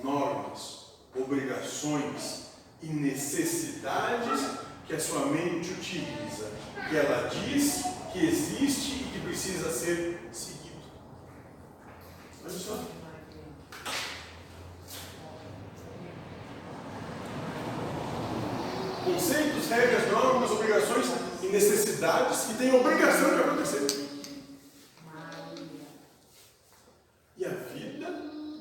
normas, 0.03 0.93
obrigações 1.15 2.49
e 2.81 2.87
necessidades 2.87 4.59
que 4.85 4.93
a 4.93 4.99
sua 4.99 5.25
mente 5.25 5.71
utiliza, 5.71 6.51
que 6.87 6.97
ela 6.97 7.29
diz 7.29 7.83
que 8.13 8.25
existe 8.27 9.03
e 9.03 9.09
que 9.11 9.19
precisa 9.19 9.71
ser 9.71 10.29
seguido. 10.31 10.69
Olha 12.43 12.49
só. 12.51 12.79
Conceitos, 19.03 19.67
regras, 19.67 20.11
normas, 20.11 20.51
obrigações 20.51 21.28
necessidades 21.51 22.41
que 22.45 22.53
têm 22.55 22.73
obrigação 22.73 23.35
de 23.35 23.41
acontecer. 23.41 24.09
E 27.37 27.45
a 27.45 27.49
vida 27.49 28.09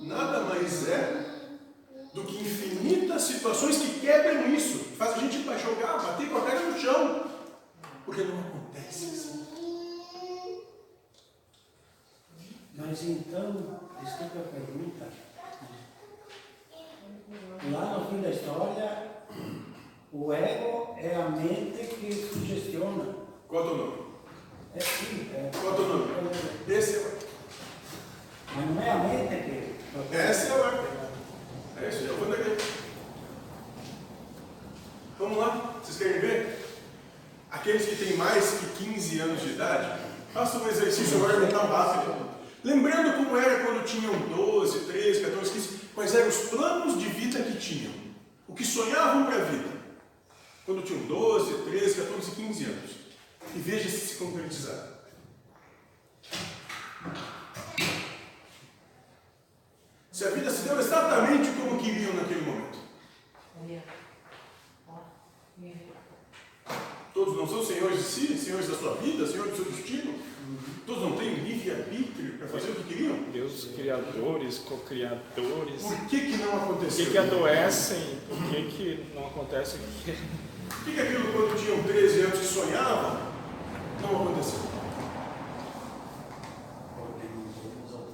nada 0.03 0.40
mais 0.40 0.88
é 0.88 1.29
do 2.14 2.24
que 2.24 2.37
infinitas 2.37 3.22
situações 3.22 3.79
que 3.79 4.01
quebram 4.01 4.55
isso, 4.55 4.79
faz 4.96 5.14
a 5.14 5.18
gente 5.18 5.38
jogar, 5.59 5.98
bater 5.98 6.29
com 6.31 6.38
a 6.38 6.42
cara 6.42 6.61
no 6.61 6.81
chão, 6.81 7.31
porque 8.05 8.22
não 8.22 8.38
acontece 8.38 9.07
assim. 9.07 9.46
Mas 12.74 13.03
então, 13.03 13.81
desculpa 14.03 14.38
a 14.38 14.53
pergunta. 14.53 15.09
Lá 17.70 17.98
no 17.98 18.09
fim 18.09 18.22
da 18.22 18.31
história, 18.31 19.08
o 20.20 20.33
ego 20.33 20.96
é 20.98 21.14
a 21.14 21.28
mente 21.28 21.94
que 21.94 22.12
sugestiona. 22.12 23.14
Qual 23.46 23.62
é 23.62 23.66
o 23.66 23.68
teu 23.68 23.78
nome? 23.78 24.02
É 24.74 24.81
sim, 24.81 25.31
é. 25.33 25.50
Qual 25.61 25.66
é 25.66 25.70
o 25.70 25.76
teu 25.76 25.88
nome? 25.88 26.31
Esse 26.68 26.96
é 26.96 26.98
o 26.98 27.18
Mas 28.57 28.70
não 28.70 28.83
é 28.83 28.90
a 28.90 28.98
mente 28.98 29.44
que. 29.44 30.16
Esse 30.16 30.50
é 30.50 30.57
o 30.57 30.64
arco. 30.64 30.85
É 31.81 31.88
isso, 31.88 32.04
já 32.04 32.12
vou 32.14 32.28
daqui. 32.28 32.57
Vamos 35.20 35.38
lá, 35.38 35.74
vocês 35.83 35.98
querem 35.98 36.20
ver? 36.20 36.66
Aqueles 37.50 37.87
que 37.87 38.04
têm 38.04 38.16
mais 38.16 38.50
que 38.50 38.85
15 38.85 39.20
anos 39.20 39.40
de 39.40 39.50
idade, 39.50 40.00
façam 40.35 40.64
um 40.64 40.68
exercício 40.68 41.16
agora 41.18 41.38
mental 41.38 41.66
rápido. 41.68 42.28
Lembrando 42.64 43.16
como 43.16 43.37
era 43.37 43.64
quando 43.64 43.85
tinham 43.85 44.12
12, 44.28 44.81
13, 44.81 45.20
14, 45.20 45.50
15, 45.52 45.68
quais 45.94 46.14
eram 46.14 46.28
os 46.28 46.37
planos 46.50 46.98
de 46.98 47.09
vida 47.09 47.40
que 47.40 47.57
tinham, 47.57 47.92
o 48.48 48.54
que 48.54 48.64
sonhavam 48.64 49.24
para 49.24 49.37
a 49.37 49.44
vida, 49.44 49.78
quando 50.68 50.83
tinham 50.83 51.07
12, 51.07 51.62
13, 51.62 51.94
14, 51.94 52.31
15 52.33 52.64
anos. 52.64 52.90
E 53.57 53.59
veja 53.59 53.88
se 53.88 54.09
se 54.09 54.16
concretizar. 54.16 54.98
Se 60.12 60.24
a 60.26 60.31
vida 60.31 60.50
se 60.50 60.68
deu 60.68 60.78
exatamente 60.78 61.48
como 61.52 61.83
queriam 61.83 62.12
naquele 62.12 62.42
momento. 62.42 62.78
Todos 67.14 67.35
não 67.35 67.48
são 67.48 67.64
senhores 67.64 68.00
de 68.00 68.04
si, 68.04 68.37
senhores 68.37 68.68
da 68.68 68.76
sua 68.76 68.96
vida, 68.96 69.26
senhores 69.26 69.52
do 69.52 69.64
seu 69.64 69.72
destino. 69.72 70.18
Todos 70.87 71.02
não 71.02 71.16
têm 71.16 71.35
livre-arbítrio 71.35 72.37
para 72.37 72.46
fazer 72.46 72.72
o 72.72 72.74
que 72.74 72.85
queriam. 72.85 73.16
Deus 73.33 73.70
criadores, 73.74 74.59
co-criadores. 74.59 75.83
Por 75.83 76.07
que, 76.09 76.20
que 76.20 76.37
não 76.37 76.50
Por 76.50 76.62
aconteceu? 76.62 77.07
que, 77.07 77.11
que 77.12 77.18
adoecem? 77.18 78.18
Por 78.28 78.50
que, 78.50 78.68
que 78.68 79.14
não 79.14 79.28
acontece 79.28 79.76
o 79.76 79.78
que 80.04 80.11
Por 80.68 80.85
que, 80.85 80.92
que 80.92 81.00
aquilo 81.00 81.33
quando 81.33 81.59
tinham 81.59 81.83
13 81.83 82.20
anos 82.20 82.38
que 82.38 82.46
sonhavam, 82.46 83.20
não 84.02 84.22
aconteceu? 84.22 84.61
Porque 86.96 87.26
coisa. 87.26 88.04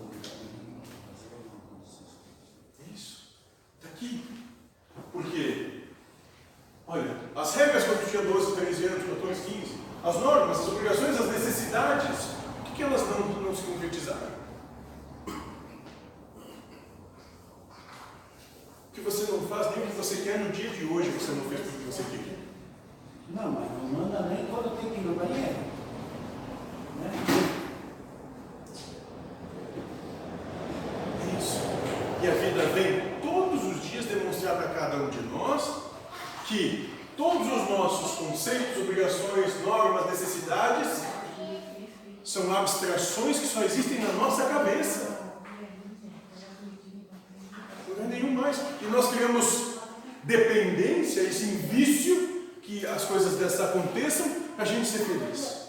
Isso. 2.95 3.29
Está 3.79 3.89
aqui. 3.89 4.25
Por 5.13 5.25
quê? 5.25 5.83
Olha, 6.87 7.17
as 7.35 7.55
regras 7.55 7.85
quando 7.85 8.11
tinha 8.11 8.23
12, 8.23 8.57
13 8.57 8.85
anos, 8.87 9.09
14, 9.09 9.41
15, 9.43 9.75
as 10.05 10.17
normas, 10.17 10.61
as 10.61 10.69
obrigações, 10.69 11.19
as 11.19 11.27
necessidades, 11.27 12.27
por 12.57 12.65
que, 12.65 12.73
que 12.77 12.83
elas 12.83 13.01
não, 13.09 13.43
não 13.43 13.57
se 13.57 13.63
concretizaram? 13.63 14.35
O 18.89 18.93
que 18.95 19.01
você 19.01 19.33
não 19.33 19.41
faz 19.49 19.75
nem 19.75 19.87
o 19.87 19.89
que 19.89 19.97
você 19.97 20.17
quer 20.23 20.39
no 20.39 20.53
dia 20.53 20.71
de 20.71 20.85
hoje, 20.85 21.09
você 21.11 21.33
não 21.33 21.49
fez 21.49 21.61
porque 21.63 21.85
você 21.91 22.03
queria. 22.05 22.24
Não, 23.35 23.51
mas 23.51 23.71
não 23.71 24.01
manda 24.01 24.21
nem 24.29 24.47
quando 24.47 24.79
tem 24.79 24.91
que 24.91 25.01
ir 25.01 25.05
no 25.05 25.15
banheiro. 25.15 25.57
Né? 27.01 27.11
É 31.21 31.39
isso. 31.39 31.61
E 32.23 32.29
a 32.29 32.35
vida 32.35 32.67
vem 32.73 33.21
todos 33.21 33.65
os 33.65 33.83
dias 33.83 34.07
demonstrar 34.07 34.57
para 34.57 34.69
cada 34.69 34.97
um 34.97 35.11
de 35.11 35.21
nós 35.23 35.83
que 36.47 36.95
todos 37.17 37.47
os 37.47 37.69
nossos 37.69 38.19
conceitos, 38.19 38.83
obrigações, 38.83 39.61
normas, 39.65 40.07
necessidades 40.07 41.05
são 42.25 42.55
abstrações 42.57 43.39
que 43.39 43.47
só 43.47 43.63
existem 43.63 44.01
na 44.01 44.13
nossa 44.13 44.45
cabeça. 44.45 45.15
situações 48.55 48.61
e 48.83 48.87
nós 48.87 49.09
criamos 49.09 49.75
dependência, 50.23 51.21
esse 51.21 51.45
vício 51.45 52.34
que 52.65 52.87
as 52.87 53.05
coisas 53.05 53.39
dessas 53.39 53.61
aconteçam 53.61 54.41
para 54.55 54.65
a 54.65 54.67
gente 54.67 54.89
ser 54.89 55.05
feliz. 55.05 55.65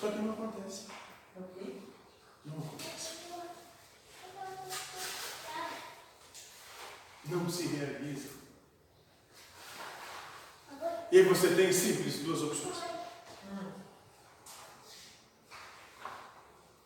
Só 0.00 0.10
que 0.10 0.18
não 0.18 0.32
acontece. 0.32 0.86
Não 2.44 2.58
acontece. 2.58 3.14
Não 7.26 7.50
se 7.50 7.66
realiza. 7.66 8.28
E 11.10 11.22
você 11.22 11.48
tem 11.54 11.72
simples 11.72 12.20
duas 12.20 12.42
opções. 12.42 12.76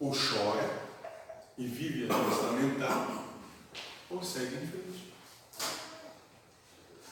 Ou 0.01 0.13
chora 0.13 0.89
e 1.59 1.67
vive 1.67 2.09
a 2.11 2.17
lamentar, 2.17 3.25
ou 4.09 4.23
segue 4.23 4.55
em. 4.55 5.08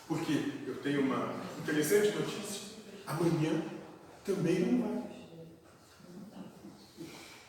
Porque 0.06 0.52
eu 0.66 0.76
tenho 0.82 1.02
uma 1.02 1.34
interessante 1.58 2.16
notícia. 2.16 2.76
Amanhã 3.06 3.62
também 4.24 4.60
não 4.60 4.82
vai. 4.82 5.06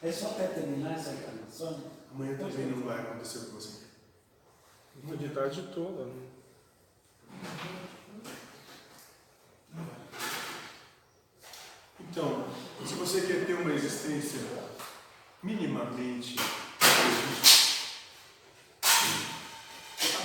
É 0.01 0.11
só 0.11 0.29
para 0.29 0.47
terminar 0.47 0.93
essa 0.93 1.11
encarnação? 1.11 1.91
Amanhã 2.13 2.37
também 2.37 2.67
não 2.67 2.83
vai 2.83 2.99
acontecer 2.99 3.45
com 3.45 3.55
você. 3.55 3.87
Uma 5.03 5.15
idade 5.15 5.69
toda. 5.73 6.05
Né? 6.05 6.27
Então, 11.99 12.47
se 12.85 12.93
você 12.95 13.21
quer 13.21 13.45
ter 13.45 13.53
uma 13.53 13.73
existência 13.73 14.39
minimamente 15.43 16.35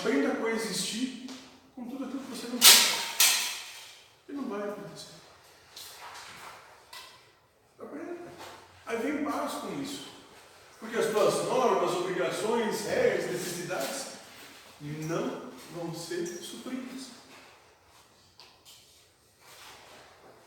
aprenda 0.03 0.33
a 0.33 0.37
coexistir 0.37 1.22
com 1.83 1.91
tudo 1.91 2.05
aquilo 2.05 2.23
que 2.23 2.31
você 2.31 2.49
não 2.49 2.59
quer. 2.59 4.29
E 4.29 4.33
não 4.33 4.49
vai 4.49 4.69
acontecer. 4.69 5.15
Aprenda. 7.81 8.33
Aí 8.87 8.97
vem 8.99 9.25
paz 9.25 9.53
com 9.55 9.83
isso. 9.83 10.09
Porque 10.79 10.97
as 10.97 11.07
tuas 11.07 11.45
normas, 11.47 11.93
obrigações, 11.93 12.87
regras, 12.87 13.31
necessidades 13.33 14.13
não 14.81 15.53
vão 15.75 15.95
ser 15.95 16.27
supridas. 16.27 17.09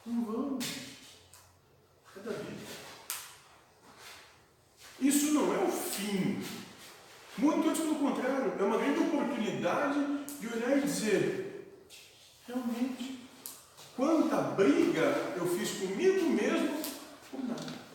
Não 0.05 0.25
vão. 0.25 0.59
É 2.15 2.19
da 2.19 2.31
vida. 2.31 2.65
Isso 4.99 5.33
não 5.33 5.53
é 5.53 5.65
o 5.65 5.71
fim. 5.71 6.43
Muito 7.37 7.67
antes 7.67 7.81
pelo 7.81 7.95
contrário, 7.95 8.53
é 8.57 8.63
uma 8.63 8.77
grande 8.77 8.99
oportunidade 8.99 10.14
de 10.45 10.57
olhar 10.57 10.77
e 10.77 10.81
dizer, 10.81 11.67
realmente, 12.47 13.27
quanta 13.95 14.37
briga 14.37 15.33
eu 15.35 15.47
fiz 15.57 15.71
comigo 15.71 16.29
mesmo 16.29 16.77
por 17.31 17.43
nada. 17.43 17.85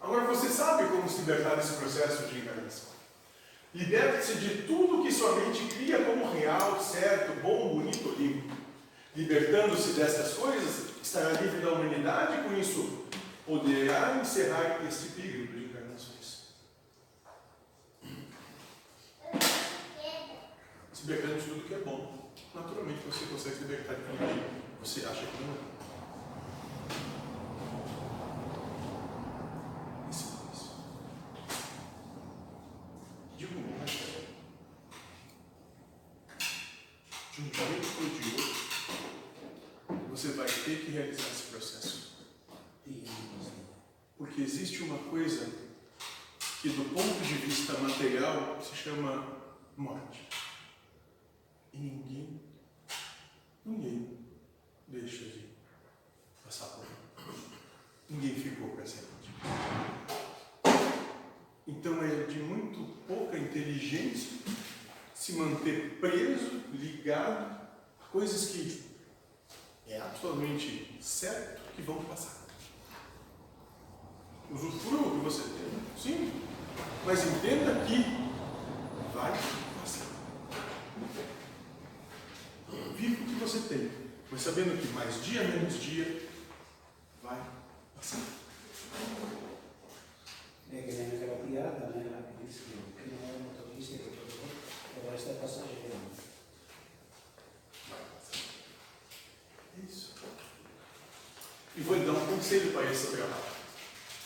Agora 0.00 0.24
você 0.26 0.48
sabe 0.48 0.88
como 0.88 1.08
se 1.08 1.20
libertar 1.20 1.56
desse 1.56 1.74
processo 1.74 2.26
de 2.26 2.38
encarnação. 2.40 2.92
Liberte-se 3.74 4.34
de 4.34 4.62
tudo 4.64 5.02
que 5.02 5.10
sua 5.10 5.36
mente 5.36 5.64
cria 5.74 6.04
como 6.04 6.30
real, 6.30 6.78
certo, 6.82 7.40
bom, 7.40 7.76
bonito, 7.76 8.14
limpo. 8.18 8.54
Libertando-se 9.16 9.92
dessas 9.92 10.34
coisas, 10.34 10.90
estará 11.02 11.30
livre 11.40 11.60
da 11.60 11.72
humanidade 11.72 12.40
e 12.40 12.42
com 12.42 12.54
isso 12.58 13.01
poderá 13.46 14.18
encerrar 14.20 14.84
este 14.86 15.08
período 15.10 15.52
de 15.52 15.64
encarnações. 15.64 16.42
Se 20.92 21.06
libertando 21.06 21.40
de 21.40 21.48
tudo 21.48 21.68
que 21.68 21.74
é 21.74 21.78
bom. 21.78 22.32
Naturalmente 22.54 23.00
você 23.06 23.26
consegue 23.26 23.56
se 23.56 23.62
libertar 23.62 23.94
de 23.94 24.02
tudo 24.02 24.18
que 24.18 24.88
você 24.88 25.00
acha 25.06 25.26
que 25.26 25.42
não 25.42 25.54
é. 25.54 25.72
De 37.32 37.40
um 37.40 37.44
jeito 37.44 37.88
ou 37.98 38.08
de 38.10 38.22
outro, 38.42 40.08
você 40.10 40.28
vai 40.32 40.46
ter 40.46 40.84
que 40.84 40.90
realizar 40.90 41.28
esse 41.28 41.44
processo. 41.44 42.12
Porque 44.18 44.31
existe 44.42 44.82
uma 44.82 44.98
coisa 44.98 45.46
que, 46.60 46.68
do 46.68 46.94
ponto 46.94 47.24
de 47.24 47.34
vista 47.34 47.78
material, 47.78 48.60
se 48.62 48.74
chama 48.74 49.42
morte. 49.76 50.28
E 51.72 51.78
ninguém, 51.78 52.40
ninguém 53.64 54.18
deixa 54.88 55.24
de 55.24 55.46
passar 56.44 56.66
por 56.66 56.84
ela. 56.84 57.34
Ninguém 58.10 58.34
ficou 58.34 58.70
com 58.70 58.80
essa 58.82 59.02
morte. 59.02 59.30
Então 61.66 62.02
é 62.02 62.24
de 62.24 62.38
muito 62.40 62.78
pouca 63.06 63.38
inteligência 63.38 64.38
se 65.14 65.34
manter 65.34 65.98
preso, 66.00 66.62
ligado 66.72 67.44
a 68.00 68.04
coisas 68.10 68.50
que 68.50 68.82
é 69.86 70.00
absolutamente 70.00 70.98
certo 71.00 71.62
que 71.74 71.82
vão 71.82 72.02
passar. 72.04 72.42
Usufrua 74.50 75.08
o 75.08 75.18
que 75.18 75.24
você 75.24 75.42
tem, 75.44 75.82
sim, 75.96 76.32
mas 77.06 77.26
entenda 77.26 77.84
que 77.86 78.04
vai 79.14 79.32
passar. 79.80 80.06
Viva 82.96 83.22
o 83.22 83.26
que 83.26 83.34
você 83.34 83.60
tem, 83.60 83.90
mas 84.30 84.42
sabendo 84.42 84.78
que 84.78 84.88
mais 84.88 85.24
dia 85.24 85.42
menos 85.44 85.80
dia 85.80 86.28
vai 87.22 87.40
passar. 87.96 88.20
É 90.70 90.82
que 90.82 90.92
nem 90.92 91.06
aquela 91.06 91.36
piada, 91.46 91.86
né? 91.88 92.10
Lá 92.10 92.22
que 92.22 92.46
diz 92.46 92.56
que 92.56 92.72
que 93.02 93.10
não 93.10 93.28
é 93.28 93.38
motorista 93.38 93.98
que 93.98 94.04
todo 94.04 95.06
o 95.06 95.10
resto 95.10 95.30
é 95.30 95.34
passageiro. 95.34 95.96
Isso. 99.86 100.14
E 101.76 101.80
vou 101.80 101.96
lhe 101.96 102.04
dar 102.04 102.12
um 102.12 102.26
conselho 102.52 102.72
para 102.72 102.90
esse 102.90 103.06
trabalho. 103.08 103.42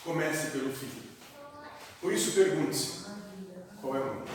Comece 0.05 0.51
pelo 0.51 0.73
fim. 0.73 0.91
Por 2.01 2.13
isso, 2.13 2.33
pergunte-se: 2.33 3.07
qual 3.81 3.97
é 3.97 4.01
o 4.01 4.07
nome? 4.07 4.27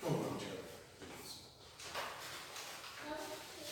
Qual 0.00 0.12
é 0.12 0.16
o 0.16 0.38
Jesus? 0.40 1.40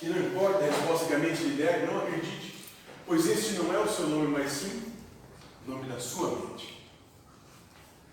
E 0.02 0.06
não 0.06 0.28
importa 0.28 0.64
a 0.64 0.70
resposta 0.70 1.06
que 1.06 1.14
a 1.14 1.18
mente 1.18 1.42
lhe 1.42 1.56
der, 1.56 1.86
não 1.86 1.98
acredite, 1.98 2.66
pois 3.04 3.26
este 3.26 3.54
não 3.54 3.74
é 3.74 3.78
o 3.78 3.88
seu 3.88 4.06
nome, 4.06 4.28
mas 4.28 4.52
sim 4.52 4.92
o 5.66 5.70
nome 5.70 5.88
da 5.88 5.98
sua 5.98 6.30
mente. 6.36 6.88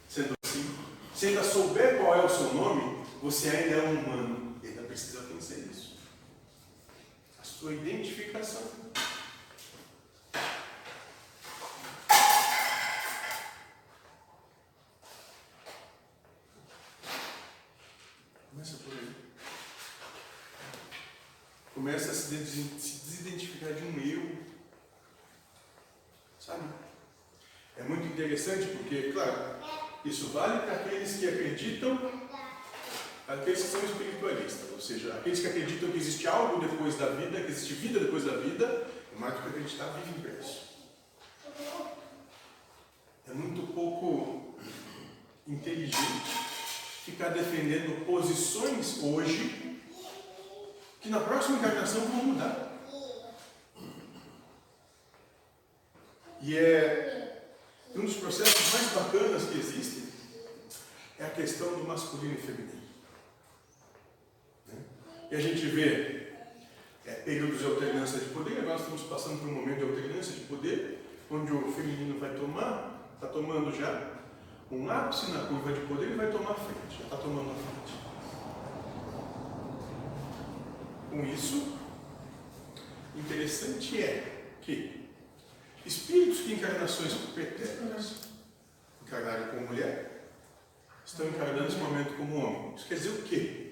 Sendo 0.09 0.33
assim, 0.43 0.75
se 1.13 1.27
ainda 1.27 1.43
souber 1.43 1.97
qual 1.97 2.15
é 2.15 2.25
o 2.25 2.29
seu 2.29 2.53
nome, 2.53 3.05
você 3.21 3.49
ainda 3.49 3.75
é 3.75 3.81
um 3.83 3.99
humano 3.99 4.55
e 4.63 4.67
ainda 4.67 4.81
precisa 4.83 5.21
conhecer 5.23 5.67
isso. 5.71 5.97
A 7.39 7.43
sua 7.65 7.73
identificação. 7.73 8.61
Começa 18.51 18.77
por 18.77 18.93
aí. 18.93 19.15
Começa 21.73 22.11
a 22.11 22.13
se 22.13 22.35
des- 22.35 22.81
se 22.81 23.05
desidentificar 23.05 23.73
de 23.73 23.83
um 23.83 23.99
eu. 23.99 24.37
Sabe? 26.39 26.63
É 27.77 27.83
muito 27.83 28.07
interessante 28.07 28.67
porque, 28.77 29.11
claro, 29.11 29.55
isso 30.05 30.29
vale 30.29 30.59
para 30.59 30.75
aqueles 30.75 31.17
que 31.17 31.27
acreditam, 31.27 32.14
aqueles 33.35 33.61
que 33.61 33.67
são 33.67 33.83
espiritualistas, 33.83 34.71
ou 34.71 34.81
seja, 34.81 35.13
aqueles 35.13 35.39
que 35.39 35.47
acreditam 35.47 35.91
que 35.91 35.97
existe 35.97 36.27
algo 36.27 36.59
depois 36.59 36.95
da 36.97 37.07
vida, 37.07 37.41
que 37.41 37.51
existe 37.51 37.73
vida 37.73 37.99
depois 37.99 38.23
da 38.23 38.37
vida, 38.37 38.87
é 39.15 39.19
mais 39.19 39.33
do 39.35 39.41
que 39.41 39.49
acreditar, 39.49 39.85
para 39.87 40.31
isso. 40.31 40.65
É 43.29 43.33
muito 43.33 43.73
pouco 43.73 44.55
inteligente 45.47 46.45
ficar 47.03 47.29
defendendo 47.29 48.05
posições 48.05 49.03
hoje 49.03 49.79
que 51.01 51.09
na 51.09 51.19
próxima 51.19 51.57
encarnação 51.57 52.01
vão 52.01 52.23
mudar. 52.25 52.65
E 56.41 56.57
é 56.57 57.43
um 57.95 58.05
dos 58.05 58.17
processos 58.17 58.73
mais 58.73 58.91
bacanas 58.91 59.49
que 59.49 59.57
existem 59.57 60.05
é 61.17 61.25
a 61.25 61.29
questão 61.29 61.73
do 61.75 61.85
masculino 61.85 62.33
e 62.33 62.41
feminino. 62.41 62.84
A 65.35 65.39
gente 65.41 65.65
vê 65.65 66.27
é, 67.05 67.11
períodos 67.25 67.59
de 67.59 67.65
alternância 67.65 68.19
de 68.19 68.27
poder. 68.27 68.57
Agora 68.59 68.77
estamos 68.77 69.01
passando 69.01 69.41
por 69.41 69.49
um 69.49 69.55
momento 69.55 69.79
de 69.79 69.83
alternância 69.83 70.31
de 70.31 70.45
poder, 70.45 71.05
onde 71.29 71.51
o 71.51 71.73
feminino 71.73 72.17
vai 72.21 72.33
tomar, 72.35 73.11
está 73.15 73.27
tomando 73.27 73.69
já 73.77 74.13
um 74.71 74.89
ápice 74.89 75.31
na 75.31 75.39
curva 75.41 75.73
de 75.73 75.81
poder 75.81 76.11
e 76.11 76.15
vai 76.15 76.31
tomar 76.31 76.51
a 76.51 76.53
frente, 76.53 77.03
está 77.03 77.17
tomando 77.17 77.51
a 77.51 77.53
frente. 77.53 77.99
Com 81.09 81.25
isso, 81.25 81.79
interessante 83.13 84.01
é 84.01 84.53
que 84.61 85.09
espíritos 85.85 86.39
que 86.39 86.53
encarnações 86.53 87.13
pretéritas 87.33 88.29
encarnaram 89.05 89.49
como 89.49 89.67
mulher, 89.67 90.29
estão 91.05 91.27
encarnando 91.27 91.67
esse 91.67 91.77
momento 91.77 92.15
como 92.15 92.37
homem. 92.37 92.75
Isso 92.75 92.87
quer 92.87 92.95
dizer 92.95 93.09
o 93.09 93.21
quê? 93.23 93.64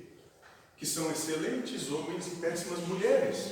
Que 0.77 0.85
são 0.85 1.11
excelentes 1.11 1.91
homens 1.91 2.27
e 2.27 2.35
péssimas 2.37 2.79
mulheres. 2.87 3.51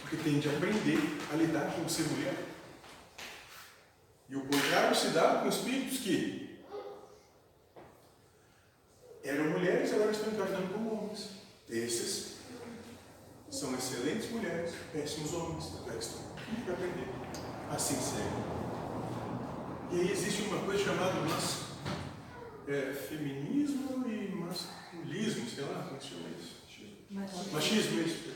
Porque 0.00 0.16
tem 0.16 0.38
de 0.38 0.48
aprender 0.48 0.98
a 1.32 1.36
lidar 1.36 1.72
com 1.74 1.88
ser 1.88 2.04
mulher. 2.04 2.36
E 4.28 4.36
o 4.36 4.40
contrário 4.40 4.96
se 4.96 5.08
dá 5.08 5.40
com 5.40 5.48
espíritos 5.48 5.98
que 5.98 6.44
eram 9.22 9.50
mulheres 9.50 9.90
e 9.90 9.94
agora 9.94 10.10
estão 10.10 10.32
encarnando 10.32 10.72
como 10.72 10.94
homens. 10.94 11.30
Esses 11.68 12.34
são 13.50 13.74
excelentes 13.74 14.30
mulheres, 14.30 14.74
péssimos 14.92 15.32
homens, 15.32 15.72
agora 15.80 15.98
estão 15.98 16.20
para 16.64 16.74
aprender. 16.74 17.08
Assim 17.70 17.94
segue. 17.94 18.54
E 19.92 20.00
aí 20.00 20.10
existe 20.10 20.42
uma 20.42 20.60
coisa 20.64 20.84
chamada 20.84 21.14
mas, 21.20 21.64
é, 22.66 22.92
feminismo 22.92 24.04
e 24.08 24.34
masculismo, 25.14 25.48
sei 25.48 25.64
lá, 25.64 25.84
como 25.88 26.00
se 26.00 26.08
chama 26.08 26.28
isso? 26.28 26.54
Machismo, 27.10 27.52
machismo 27.52 28.00
isso. 28.00 28.34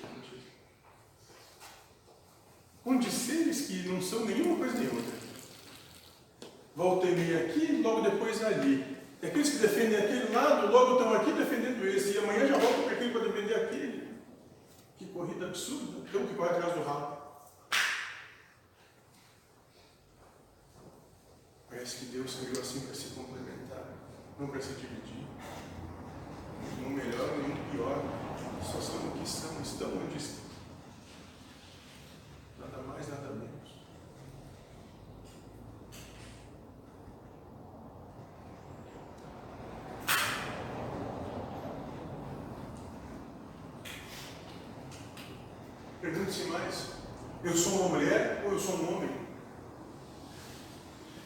Onde 2.84 3.10
seres 3.10 3.66
que 3.66 3.88
não 3.88 4.00
são 4.00 4.24
nenhuma 4.24 4.56
coisa 4.56 4.78
nem 4.78 4.86
outra. 4.86 5.18
Volta 6.74 7.06
e 7.06 7.16
meia 7.16 7.46
aqui, 7.46 7.82
logo 7.82 8.02
depois 8.02 8.42
ali. 8.42 8.96
E 9.20 9.26
aqueles 9.26 9.50
que 9.50 9.58
defendem 9.58 9.98
aquele 9.98 10.32
lado, 10.32 10.70
logo 10.70 10.92
estão 10.92 11.12
aqui 11.12 11.32
defendendo 11.32 11.84
esse. 11.86 12.14
E 12.14 12.18
amanhã 12.18 12.46
já 12.46 12.56
voltam 12.56 12.84
para 12.84 12.92
aquele 12.92 13.12
para 13.12 13.24
defender 13.24 13.54
aquele. 13.56 14.08
Que 14.96 15.06
corrida 15.06 15.46
absurda. 15.46 15.98
Então 16.08 16.26
que 16.26 16.34
corre 16.34 16.50
atrás 16.50 16.74
do 16.74 16.82
rabo. 16.82 17.18
Parece 21.68 21.96
que 21.96 22.04
Deus 22.06 22.36
criou 22.36 22.62
assim 22.62 22.80
para 22.80 22.94
se 22.94 23.08
complementar, 23.08 23.92
não 24.38 24.46
para 24.46 24.60
se 24.60 24.72
dividir. 24.72 25.26
Um 26.88 26.92
melhor 26.92 27.34
e 27.36 27.52
um 27.52 27.70
pior. 27.70 28.02
Só 28.64 28.80
são 28.80 29.08
o 29.08 29.18
que 29.18 29.28
são, 29.28 29.60
estão 29.60 29.90
onde 29.90 30.16
estão. 30.16 30.44
Nada 32.58 32.82
mais, 32.82 33.08
nada 33.08 33.28
menos. 33.28 33.48
Pergunte-se 46.00 46.44
mais: 46.44 46.86
eu 47.44 47.54
sou 47.54 47.80
uma 47.80 47.98
mulher 47.98 48.44
ou 48.46 48.52
eu 48.52 48.58
sou 48.58 48.76
um 48.76 48.96
homem? 48.96 49.10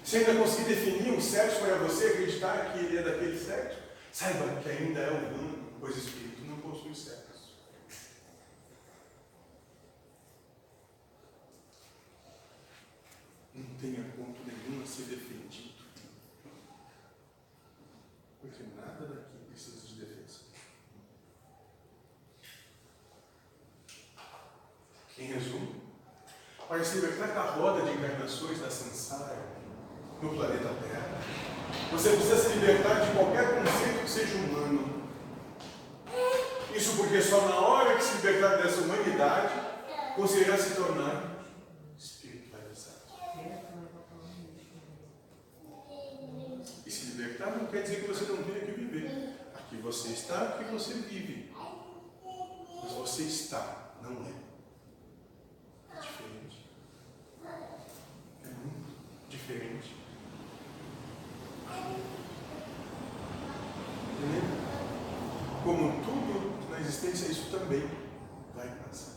Se 0.02 0.16
ainda 0.16 0.34
conseguir 0.34 0.74
definir 0.74 1.12
um 1.12 1.20
sexo 1.20 1.60
para 1.60 1.76
você, 1.76 2.06
acreditar 2.06 2.72
que 2.72 2.80
ele 2.80 2.98
é 2.98 3.02
daquele 3.02 3.38
sexo, 3.38 3.78
saiba 4.12 4.60
que 4.60 4.68
ainda 4.68 5.00
é 5.00 5.10
humano, 5.10 5.41
pois 5.82 5.96
espírito 5.96 6.44
não 6.44 6.58
possui 6.58 6.94
sexo. 6.94 7.56
Não 13.52 13.74
tenha 13.80 14.04
ponto 14.16 14.40
nenhum 14.46 14.80
a 14.80 14.86
ser 14.86 15.06
defendido. 15.06 15.82
Porque 18.40 18.62
nada 18.76 19.06
daqui 19.06 19.38
precisa 19.48 19.84
de 19.88 19.94
defesa. 19.96 20.38
Em 25.18 25.24
resumo, 25.24 25.82
para 26.68 26.84
se 26.84 27.00
libertar 27.00 27.34
da 27.34 27.50
roda 27.50 27.82
de 27.82 27.98
encarnações 27.98 28.60
da 28.60 28.70
samsara, 28.70 29.36
no 30.22 30.32
planeta 30.32 30.74
Terra. 30.80 31.20
Você 31.90 32.10
precisa 32.10 32.36
se 32.36 32.58
libertar 32.58 33.04
de 33.04 33.16
qualquer 33.16 33.56
conceito 33.56 34.04
que 34.04 34.10
seja 34.10 34.36
humano. 34.36 34.91
Isso 36.74 36.96
porque 36.96 37.20
só 37.20 37.48
na 37.48 37.56
hora 37.60 37.96
que 37.96 38.02
se 38.04 38.16
libertar 38.16 38.56
dessa 38.56 38.80
humanidade 38.80 39.52
conseguirá 40.16 40.56
se 40.56 40.74
tornar 40.74 41.44
espiritualizado. 41.98 43.02
E 46.86 46.90
se 46.90 47.06
libertar 47.12 47.56
não 47.56 47.66
quer 47.66 47.82
dizer 47.82 48.00
que 48.00 48.08
você 48.08 48.24
não 48.24 48.42
tenha 48.42 48.60
que 48.60 48.72
viver. 48.72 49.36
Aqui 49.54 49.76
você 49.76 50.08
está, 50.08 50.48
aqui 50.48 50.64
você 50.64 50.94
vive. 50.94 51.52
Mas 52.82 52.92
você 52.92 53.22
está, 53.22 53.92
não 54.02 54.24
é. 54.26 54.32
É 55.94 56.00
diferente. 56.00 56.66
É 58.44 58.48
muito 58.48 59.28
diferente. 59.28 59.96
Como 65.64 66.02
tudo 67.02 67.08
na 67.08 67.08
existência, 67.08 67.32
isso 67.32 67.50
também 67.50 67.82
vai 68.54 68.68
passar. 68.68 69.12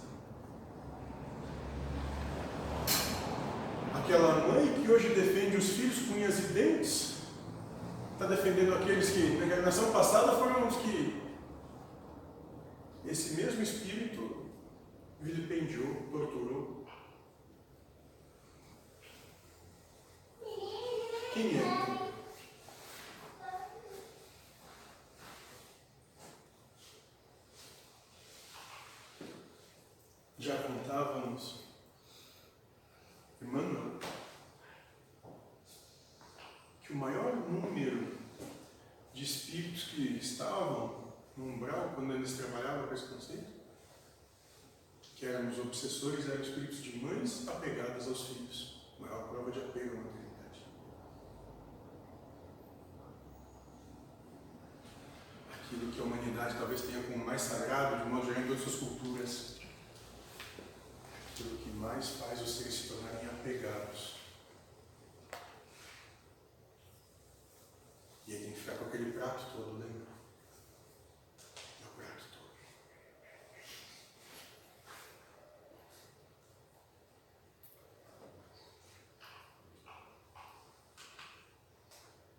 Aquela 3.93 4.47
mãe 4.47 4.73
que 4.73 4.91
hoje 4.91 5.09
defende 5.09 5.57
os 5.57 5.69
filhos 5.69 6.07
com 6.07 6.15
unhas 6.15 6.39
e 6.39 6.53
dentes, 6.53 7.15
está 8.13 8.27
defendendo 8.27 8.73
aqueles 8.73 9.09
que 9.11 9.37
na 9.37 9.45
encarnação 9.45 9.91
passada 9.91 10.33
foram 10.33 10.67
os 10.67 10.77
que 10.77 11.21
esse 13.05 13.35
mesmo 13.35 13.61
espírito 13.61 14.47
vilipendiou, 15.21 16.07
torturou. 16.11 16.85
Quem 21.33 21.57
é? 21.57 21.85
já 30.45 30.55
contávamos, 31.35 31.65
Emmanuel, 33.41 33.99
que 36.81 36.93
o 36.93 36.95
maior 36.95 37.35
número 37.35 38.17
de 39.13 39.23
espíritos 39.23 39.83
que 39.89 40.17
estavam 40.17 41.13
no 41.35 41.45
umbral 41.45 41.91
quando 41.95 42.13
eles 42.13 42.37
trabalhavam 42.37 42.87
com 42.87 42.93
esse 42.93 43.07
conceito, 43.07 43.53
que 45.15 45.25
éramos 45.25 45.57
obsessores, 45.59 46.27
eram 46.29 46.41
espíritos 46.41 46.83
de 46.83 46.97
mães 46.97 47.47
apegadas 47.47 48.07
aos 48.07 48.27
filhos. 48.27 48.75
Maior 48.99 49.27
prova 49.29 49.51
de 49.51 49.59
apego 49.59 49.97
à 49.97 50.01
maternidade. 50.01 50.65
Aquilo 55.53 55.91
que 55.91 55.99
a 55.99 56.03
humanidade 56.03 56.57
talvez 56.57 56.81
tenha 56.81 57.03
como 57.03 57.25
mais 57.25 57.41
sagrado, 57.41 58.03
de 58.03 58.09
modo 58.09 58.25
geral, 58.25 58.43
em 58.43 58.47
todas 58.47 58.67
as 58.67 58.73
suas 58.73 58.89
culturas 58.89 59.55
aquilo 61.35 61.57
que 61.57 61.69
mais 61.71 62.11
faz 62.11 62.39
seres 62.39 62.73
se 62.73 62.87
tornarem 62.87 63.27
apegados. 63.27 64.15
E 68.25 68.33
aí 68.33 68.39
tem 68.39 68.53
que 68.53 68.59
ficar 68.59 68.77
com 68.77 68.85
aquele 68.85 69.11
prato 69.11 69.51
todo, 69.51 69.73
lembra? 69.73 70.07
É 71.81 71.85
o 71.85 71.95
prato 71.97 72.23
todo. 72.31 72.51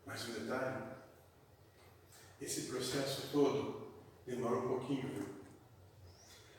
Mais 0.06 0.26
um 0.26 0.32
detalhe. 0.32 0.96
Esse 2.40 2.62
processo 2.62 3.28
todo 3.30 3.92
demora 4.24 4.56
um 4.56 4.68
pouquinho, 4.68 5.08
viu? 5.08 5.36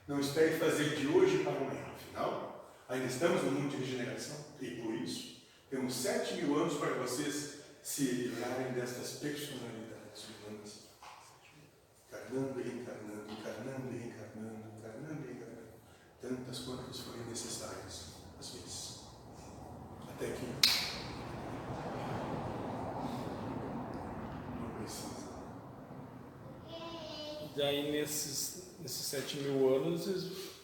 Não 0.08 0.20
espere 0.20 0.60
fazer 0.60 0.96
de 0.98 1.08
hoje 1.08 1.44
para 1.44 1.54
amanhã. 1.54 1.77
Afinal, 2.18 2.74
ainda 2.90 3.06
estamos 3.06 3.44
no 3.44 3.52
mundo 3.52 3.70
de 3.70 3.78
regeneração 3.78 4.38
e 4.60 4.72
por 4.82 4.92
isso 4.96 5.38
temos 5.70 5.94
sete 5.94 6.34
mil 6.34 6.58
anos 6.58 6.74
para 6.74 6.96
vocês 6.96 7.60
se 7.84 8.06
livrarem 8.06 8.74
destas 8.74 9.20
personalidades 9.20 10.26
humanas. 10.26 10.88
Encarnando 12.08 12.60
e 12.60 12.64
reencarnando, 12.64 13.32
encarnando 13.32 13.94
e 13.94 13.98
reencarnando, 14.00 14.64
encarnando 14.80 15.24
e 15.24 15.28
reencarnando. 15.28 15.68
Tantas 16.20 16.60
quantas 16.60 17.00
forem 17.02 17.24
necessárias, 17.26 18.06
às 18.40 18.50
vezes. 18.50 19.00
Até 20.10 20.32
que 20.32 20.46
não 24.60 24.70
precisa. 24.80 25.28
E 27.56 27.62
aí 27.62 27.92
nesses, 27.92 28.72
nesses 28.80 29.06
sete 29.06 29.38
mil 29.38 29.76
anos 29.76 30.57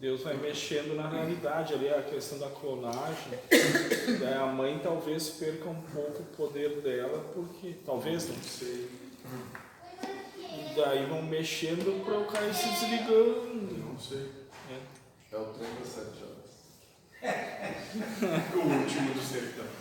Deus 0.00 0.22
vai 0.22 0.36
mexendo 0.36 0.94
na 0.94 1.08
realidade 1.08 1.72
ali, 1.72 1.88
a 1.88 2.02
questão 2.02 2.38
da 2.38 2.50
clonagem. 2.50 3.38
Daí 4.20 4.34
a 4.38 4.44
mãe 4.46 4.78
talvez 4.82 5.30
perca 5.30 5.70
um 5.70 5.80
pouco 5.82 6.22
o 6.22 6.26
poder 6.36 6.82
dela, 6.82 7.24
porque. 7.32 7.76
Talvez 7.84 8.28
não 8.28 8.36
sei. 8.42 8.90
E 10.38 10.74
daí 10.76 11.06
vão 11.06 11.22
mexendo 11.22 12.04
para 12.04 12.18
o 12.18 12.26
cara 12.26 12.46
ir 12.46 12.54
se 12.54 12.68
desligando. 12.68 13.78
Não 13.78 13.98
sei. 13.98 14.30
É. 14.70 14.78
É 15.34 15.38
o 15.38 15.46
trem 15.46 15.74
das 15.78 15.88
sete 15.88 16.22
horas. 16.22 16.36
O 18.54 18.58
último 18.58 19.14
do 19.14 19.22
sertão. 19.22 19.64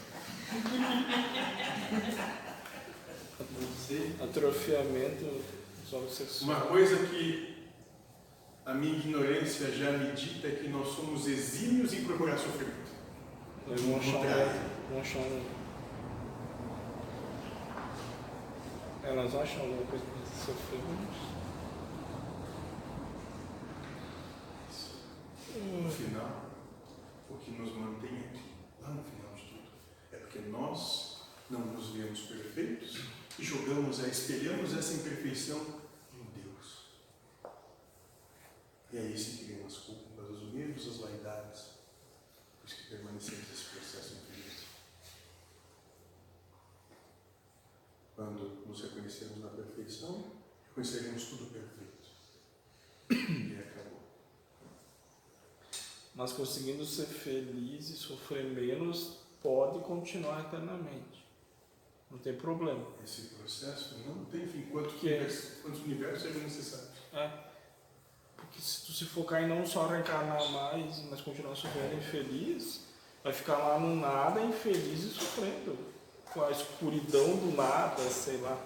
Não 3.37 3.75
sei. 3.75 4.15
Atrofiamento 4.21 5.25
dos 5.83 5.93
órgãos 5.93 6.13
sexuais. 6.13 6.41
Uma 6.41 6.61
coisa 6.61 7.05
que 7.07 7.54
a 8.65 8.73
minha 8.73 8.97
ignorância 8.97 9.71
já 9.71 9.91
me 9.91 10.11
dita 10.13 10.49
que 10.49 10.67
nós 10.67 10.87
somos 10.87 11.27
exímios 11.27 11.93
em 11.93 12.03
procurar 12.03 12.37
sofrimento. 12.37 12.91
Vão 14.89 15.01
achar 15.01 15.19
um. 15.19 15.43
Elas 19.03 19.35
acham 19.35 19.61
alguma 19.61 19.85
coisa 19.85 20.03
que 20.05 20.45
sofremos. 20.45 21.35
No 25.55 25.89
final, 25.89 26.51
o 27.29 27.35
que 27.37 27.51
nos 27.51 27.73
mantém 27.75 28.19
aqui, 28.25 28.51
lá 28.81 28.89
no 28.89 29.03
final 29.03 29.33
de 29.35 29.41
tudo, 29.43 29.69
é 30.11 30.17
porque 30.17 30.39
nós 30.39 31.29
não 31.49 31.59
nos 31.59 31.89
vemos 31.91 32.21
perfeitos 32.21 33.01
e 33.39 33.43
jogamos, 33.43 34.03
a, 34.03 34.07
espelhamos 34.07 34.75
essa 34.75 34.93
imperfeição 34.95 35.61
em 36.13 36.41
Deus. 36.41 36.87
E 38.95 38.97
aí 38.97 39.17
se 39.17 39.43
criam 39.43 39.65
as 39.67 39.75
culpas, 39.79 40.29
os 40.29 40.53
medos, 40.53 40.87
as 40.87 40.95
vaidades, 40.99 41.65
isso 42.65 42.75
que 42.77 42.87
permanecemos 42.91 43.49
nesse 43.49 43.65
processo 43.65 44.13
infinito. 44.13 44.63
Quando 48.15 48.65
nos 48.65 48.81
reconhecermos 48.83 49.39
na 49.39 49.49
perfeição, 49.49 50.31
reconheceremos 50.69 51.25
tudo 51.25 51.51
perfeito. 51.51 52.07
E 53.11 53.59
acabou. 53.59 53.99
Mas 56.15 56.31
conseguindo 56.31 56.85
ser 56.85 57.07
feliz 57.07 57.89
e 57.89 57.97
sofrer 57.97 58.45
menos, 58.45 59.17
pode 59.43 59.79
continuar 59.83 60.45
eternamente. 60.45 61.25
Não 62.09 62.17
tem 62.17 62.33
problema. 62.37 62.87
Esse 63.03 63.23
processo 63.35 63.97
não 64.07 64.23
tem 64.23 64.47
fim. 64.47 64.67
Quanto 64.67 64.93
Que- 64.93 65.07
universo, 65.07 65.61
quantos 65.63 65.81
universos 65.81 66.21
sejam 66.23 66.43
necessários? 66.43 66.91
É. 67.11 67.54
Se 68.59 68.85
tu 68.85 68.91
se 68.93 69.05
focar 69.05 69.43
em 69.43 69.47
não 69.47 69.65
só 69.65 69.87
reencarnar 69.87 70.49
mais, 70.51 71.03
mas 71.09 71.21
continuar 71.21 71.55
sofrendo 71.55 71.95
infeliz, 71.95 72.81
vai 73.23 73.33
ficar 73.33 73.57
lá 73.57 73.79
no 73.79 73.95
nada, 73.95 74.41
infeliz 74.41 75.03
e 75.03 75.09
sofrendo. 75.09 75.77
Com 76.33 76.43
a 76.43 76.51
escuridão 76.51 77.37
do 77.37 77.55
nada, 77.55 78.01
sei 78.09 78.37
lá. 78.37 78.57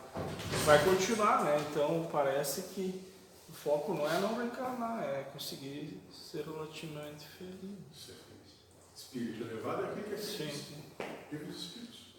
Vai 0.66 0.84
continuar, 0.84 1.44
né? 1.44 1.64
Então 1.70 2.10
parece 2.12 2.64
que 2.74 3.08
o 3.48 3.52
foco 3.52 3.94
não 3.94 4.10
é 4.10 4.20
não 4.20 4.36
reencarnar, 4.38 5.04
é 5.04 5.24
conseguir 5.34 6.02
ser 6.12 6.46
relativamente 6.46 7.28
feliz. 7.28 8.12
Espírito 8.96 9.44
elevado 9.44 9.86
é 9.86 9.90
aquele 9.92 10.08
que 10.08 10.14
é 10.14 10.18
feliz. 10.18 10.56
sim. 10.56 10.84
Livro 11.32 11.48
dos 11.48 11.58
Espíritos. 11.58 12.16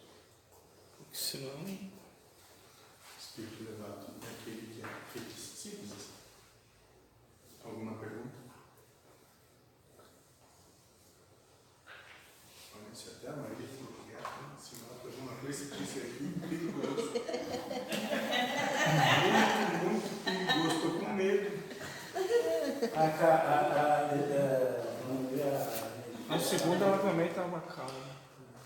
Porque 0.97 1.15
senão. 1.15 1.63
Espírito 3.19 3.63
elevado 3.63 4.07
é 4.21 4.29
aquele 4.29 4.73
que 4.73 4.81
é 4.81 4.87
feliz. 5.13 5.37
Simples 5.37 5.91
assim. 5.91 6.10
Alguma 7.63 7.93
pergunta? 7.93 8.37
Olha, 12.75 12.93
se 12.95 13.09
até 13.09 13.27
a 13.29 13.31
Maria 13.35 13.67
falou 13.67 13.93
que 14.05 14.11
é, 14.13 14.17
se 14.59 14.75
nota 14.81 15.07
alguma 15.07 15.33
coisa 15.39 15.65
que 15.65 15.77
disse 15.83 15.99
aqui, 15.99 16.25
perigoso. 16.41 17.11
Muito, 19.83 20.09
muito 20.23 20.23
perigoso. 20.23 20.75
Estou 20.75 20.91
com 20.99 21.13
medo. 21.13 21.61
A, 22.95 22.99
a, 22.99 23.05
a, 26.31 26.35
a, 26.35 26.39
segunda 26.39 26.85
ela 26.85 26.97
também 26.97 27.27
estava 27.27 27.59
calma. 27.61 28.11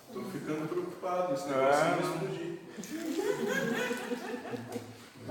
Estou 0.07 0.23
ficando 0.31 0.67
preocupado. 0.69 1.33
Esse 1.33 1.47
negócio 1.49 1.83
Ah, 1.83 1.97
não. 2.01 2.11
explodir. 2.11 2.59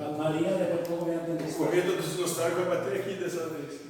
A 0.04 0.08
Maria 0.10 0.58
daqui 0.58 0.72
a 0.72 0.86
pouco 0.86 1.06
vem 1.06 1.16
atender. 1.16 1.50
O 1.50 1.54
cometa 1.54 1.92
dos 1.96 2.12
dinossauros 2.12 2.54
vai 2.58 2.64
bater 2.66 3.00
aqui 3.00 3.14
dessa 3.14 3.48
vez. 3.48 3.80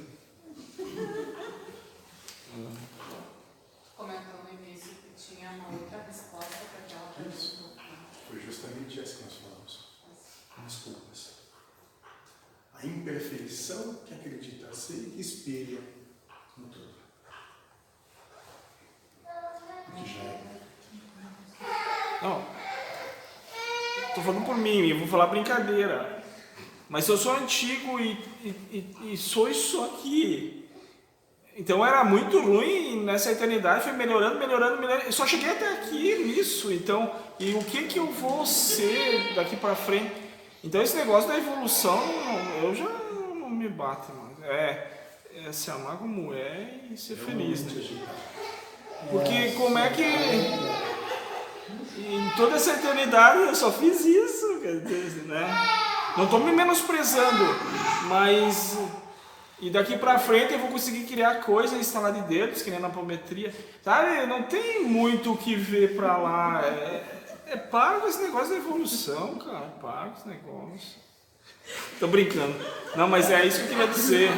Comentou 3.97 4.43
no 4.43 4.49
início 4.63 4.91
que 4.95 5.09
tinha 5.17 5.49
uma 5.51 5.69
outra 5.69 6.03
resposta 6.03 6.55
para 6.55 6.85
aquela 6.85 7.11
pergunta. 7.11 7.81
Foi 8.29 8.39
justamente 8.39 8.99
essa 8.99 9.15
que 9.17 9.23
nós 9.23 9.33
falamos. 9.33 9.85
As 10.65 10.75
culpas. 10.75 11.33
A 12.75 12.85
imperfeição 12.85 13.95
que 14.05 14.13
acredita 14.13 14.73
ser 14.73 15.07
e 15.07 15.11
que 15.11 15.21
espelha 15.21 15.81
no 16.57 16.67
todo. 16.67 16.95
O 19.87 20.03
que 20.03 20.13
já 20.13 20.23
é. 20.23 20.61
Não. 22.21 22.55
Tô 24.14 24.14
falando 24.25 24.45
por 24.45 24.57
mim, 24.57 24.87
eu 24.87 24.97
vou 24.99 25.07
falar 25.07 25.27
brincadeira. 25.27 26.23
Mas 26.89 27.07
eu 27.07 27.17
sou 27.17 27.33
antigo 27.35 27.99
e, 27.99 28.11
e, 28.43 28.49
e- 28.71 29.13
e 29.13 29.17
sou 29.17 29.49
isso 29.49 29.83
aqui. 29.85 30.65
Então 31.57 31.85
era 31.85 32.03
muito 32.03 32.39
ruim 32.41 33.01
nessa 33.03 33.31
eternidade, 33.31 33.83
foi 33.85 33.93
melhorando, 33.93 34.37
melhorando, 34.37 34.75
melhorando. 34.81 35.05
Eu 35.05 35.11
só 35.13 35.25
cheguei 35.25 35.49
até 35.49 35.67
aqui 35.73 36.15
nisso. 36.25 36.71
Então, 36.73 37.09
e 37.39 37.53
o 37.53 37.63
que 37.63 37.83
que 37.83 37.97
eu 37.97 38.07
vou 38.07 38.45
ser 38.45 39.33
daqui 39.35 39.55
pra 39.55 39.73
frente? 39.73 40.11
Então 40.63 40.81
esse 40.81 40.95
negócio 40.97 41.29
da 41.29 41.37
evolução, 41.37 41.97
eu 42.61 42.75
já 42.75 42.83
não 43.39 43.49
me 43.49 43.69
bate 43.69 44.11
mais. 44.11 44.49
É, 44.51 44.91
é 45.47 45.51
se 45.51 45.71
amar 45.71 45.97
como 45.97 46.33
é 46.33 46.71
e 46.91 46.97
ser 46.97 47.15
feliz, 47.15 47.63
né? 47.63 47.81
Porque 49.09 49.51
como 49.51 49.77
é 49.77 49.89
que 49.91 50.03
em 51.97 52.29
toda 52.35 52.55
essa 52.55 52.71
eternidade 52.71 53.39
eu 53.39 53.55
só 53.55 53.71
fiz 53.71 54.03
isso, 54.05 54.59
né? 55.25 55.47
Não 56.17 56.25
estou 56.25 56.39
me 56.39 56.51
menosprezando, 56.51 57.43
mas 58.07 58.77
e 59.59 59.69
daqui 59.69 59.97
pra 59.97 60.19
frente 60.19 60.53
eu 60.53 60.59
vou 60.59 60.69
conseguir 60.69 61.05
criar 61.05 61.35
coisas, 61.35 61.79
instalar 61.79 62.11
de 62.11 62.21
dedos, 62.21 62.61
que 62.61 62.69
nem 62.69 62.79
na 62.79 62.87
apometria, 62.87 63.53
sabe? 63.83 64.25
Não 64.25 64.43
tem 64.43 64.83
muito 64.83 65.33
o 65.33 65.37
que 65.37 65.55
ver 65.55 65.95
pra 65.95 66.17
lá. 66.17 66.61
É, 66.63 67.03
é 67.47 67.57
para 67.57 68.07
esse 68.07 68.21
negócio 68.21 68.49
da 68.49 68.57
evolução, 68.57 69.35
cara. 69.35 69.73
Para 69.81 70.09
com 70.09 70.19
esse 70.19 70.27
negócio. 70.27 71.05
Tô 71.99 72.07
brincando. 72.07 72.53
Não, 72.95 73.07
mas 73.07 73.31
é 73.31 73.45
isso 73.45 73.59
que 73.59 73.63
eu 73.63 73.69
queria 73.69 73.87
dizer. 73.87 74.29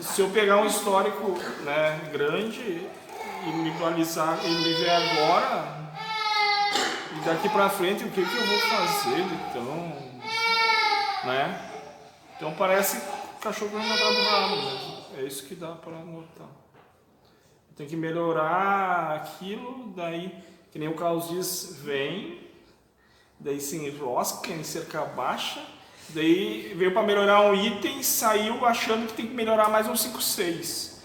Se 0.00 0.20
eu 0.20 0.30
pegar 0.30 0.58
um 0.58 0.66
histórico 0.66 1.36
né, 1.64 2.00
grande 2.12 2.88
e 3.46 3.50
me 3.52 3.70
atualizar 3.70 4.38
e 4.44 4.48
me 4.48 4.74
ver 4.74 4.90
agora, 4.90 5.79
daqui 7.24 7.48
pra 7.48 7.68
frente, 7.68 8.04
o 8.04 8.10
que, 8.10 8.24
que 8.24 8.36
eu 8.36 8.46
vou 8.46 8.58
fazer 8.58 9.20
então? 9.20 10.10
Né? 11.24 11.70
Então 12.36 12.54
parece 12.54 13.00
cachorro 13.40 13.78
não 13.78 13.88
dá 13.88 14.10
do 14.10 14.22
rabo 14.22 14.56
mesmo. 14.56 15.04
É 15.18 15.22
isso 15.22 15.46
que 15.46 15.54
dá 15.54 15.72
pra 15.72 15.98
notar. 15.98 16.48
Tem 17.76 17.86
que 17.86 17.96
melhorar 17.96 19.16
aquilo, 19.16 19.92
daí, 19.96 20.34
que 20.70 20.78
nem 20.78 20.88
o 20.88 20.94
Carlos 20.94 21.28
diz, 21.30 21.78
vem, 21.82 22.40
daí 23.38 23.60
se 23.60 23.76
enrosca 23.76 24.50
em 24.50 24.62
cerca 24.62 25.02
baixa, 25.04 25.64
daí 26.10 26.74
veio 26.76 26.92
para 26.92 27.02
melhorar 27.02 27.40
um 27.40 27.54
item, 27.54 28.02
saiu 28.02 28.64
achando 28.66 29.06
que 29.06 29.14
tem 29.14 29.26
que 29.26 29.34
melhorar 29.34 29.70
mais 29.70 29.88
um 29.88 29.96
5, 29.96 30.20
6. 30.20 31.02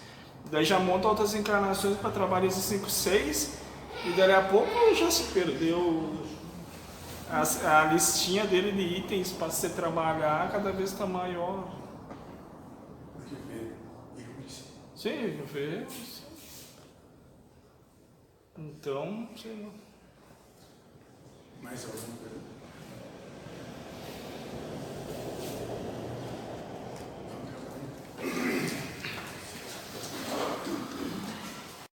Daí 0.50 0.64
já 0.64 0.78
monta 0.78 1.08
outras 1.08 1.34
encarnações 1.34 1.96
para 1.96 2.10
trabalhar 2.10 2.46
esses 2.46 2.64
5, 2.64 2.88
6, 2.88 3.58
e 4.04 4.12
dali 4.16 4.32
a 4.32 4.42
pouco 4.42 4.94
já 4.94 5.10
se 5.10 5.32
perdeu 5.32 6.24
a, 7.30 7.80
a 7.80 7.84
listinha 7.92 8.46
dele 8.46 8.72
de 8.72 8.98
itens 8.98 9.32
para 9.32 9.50
se 9.50 9.70
trabalhar 9.70 10.50
cada 10.52 10.70
vez 10.70 10.92
está 10.92 11.06
maior. 11.06 11.68
Sim, 14.94 15.42
vê. 15.46 15.86
Então, 18.58 19.28
sei 19.36 19.62
lá. 19.62 19.70
Mais 21.62 21.84
alguma 21.84 22.16
pergunta? 22.16 22.56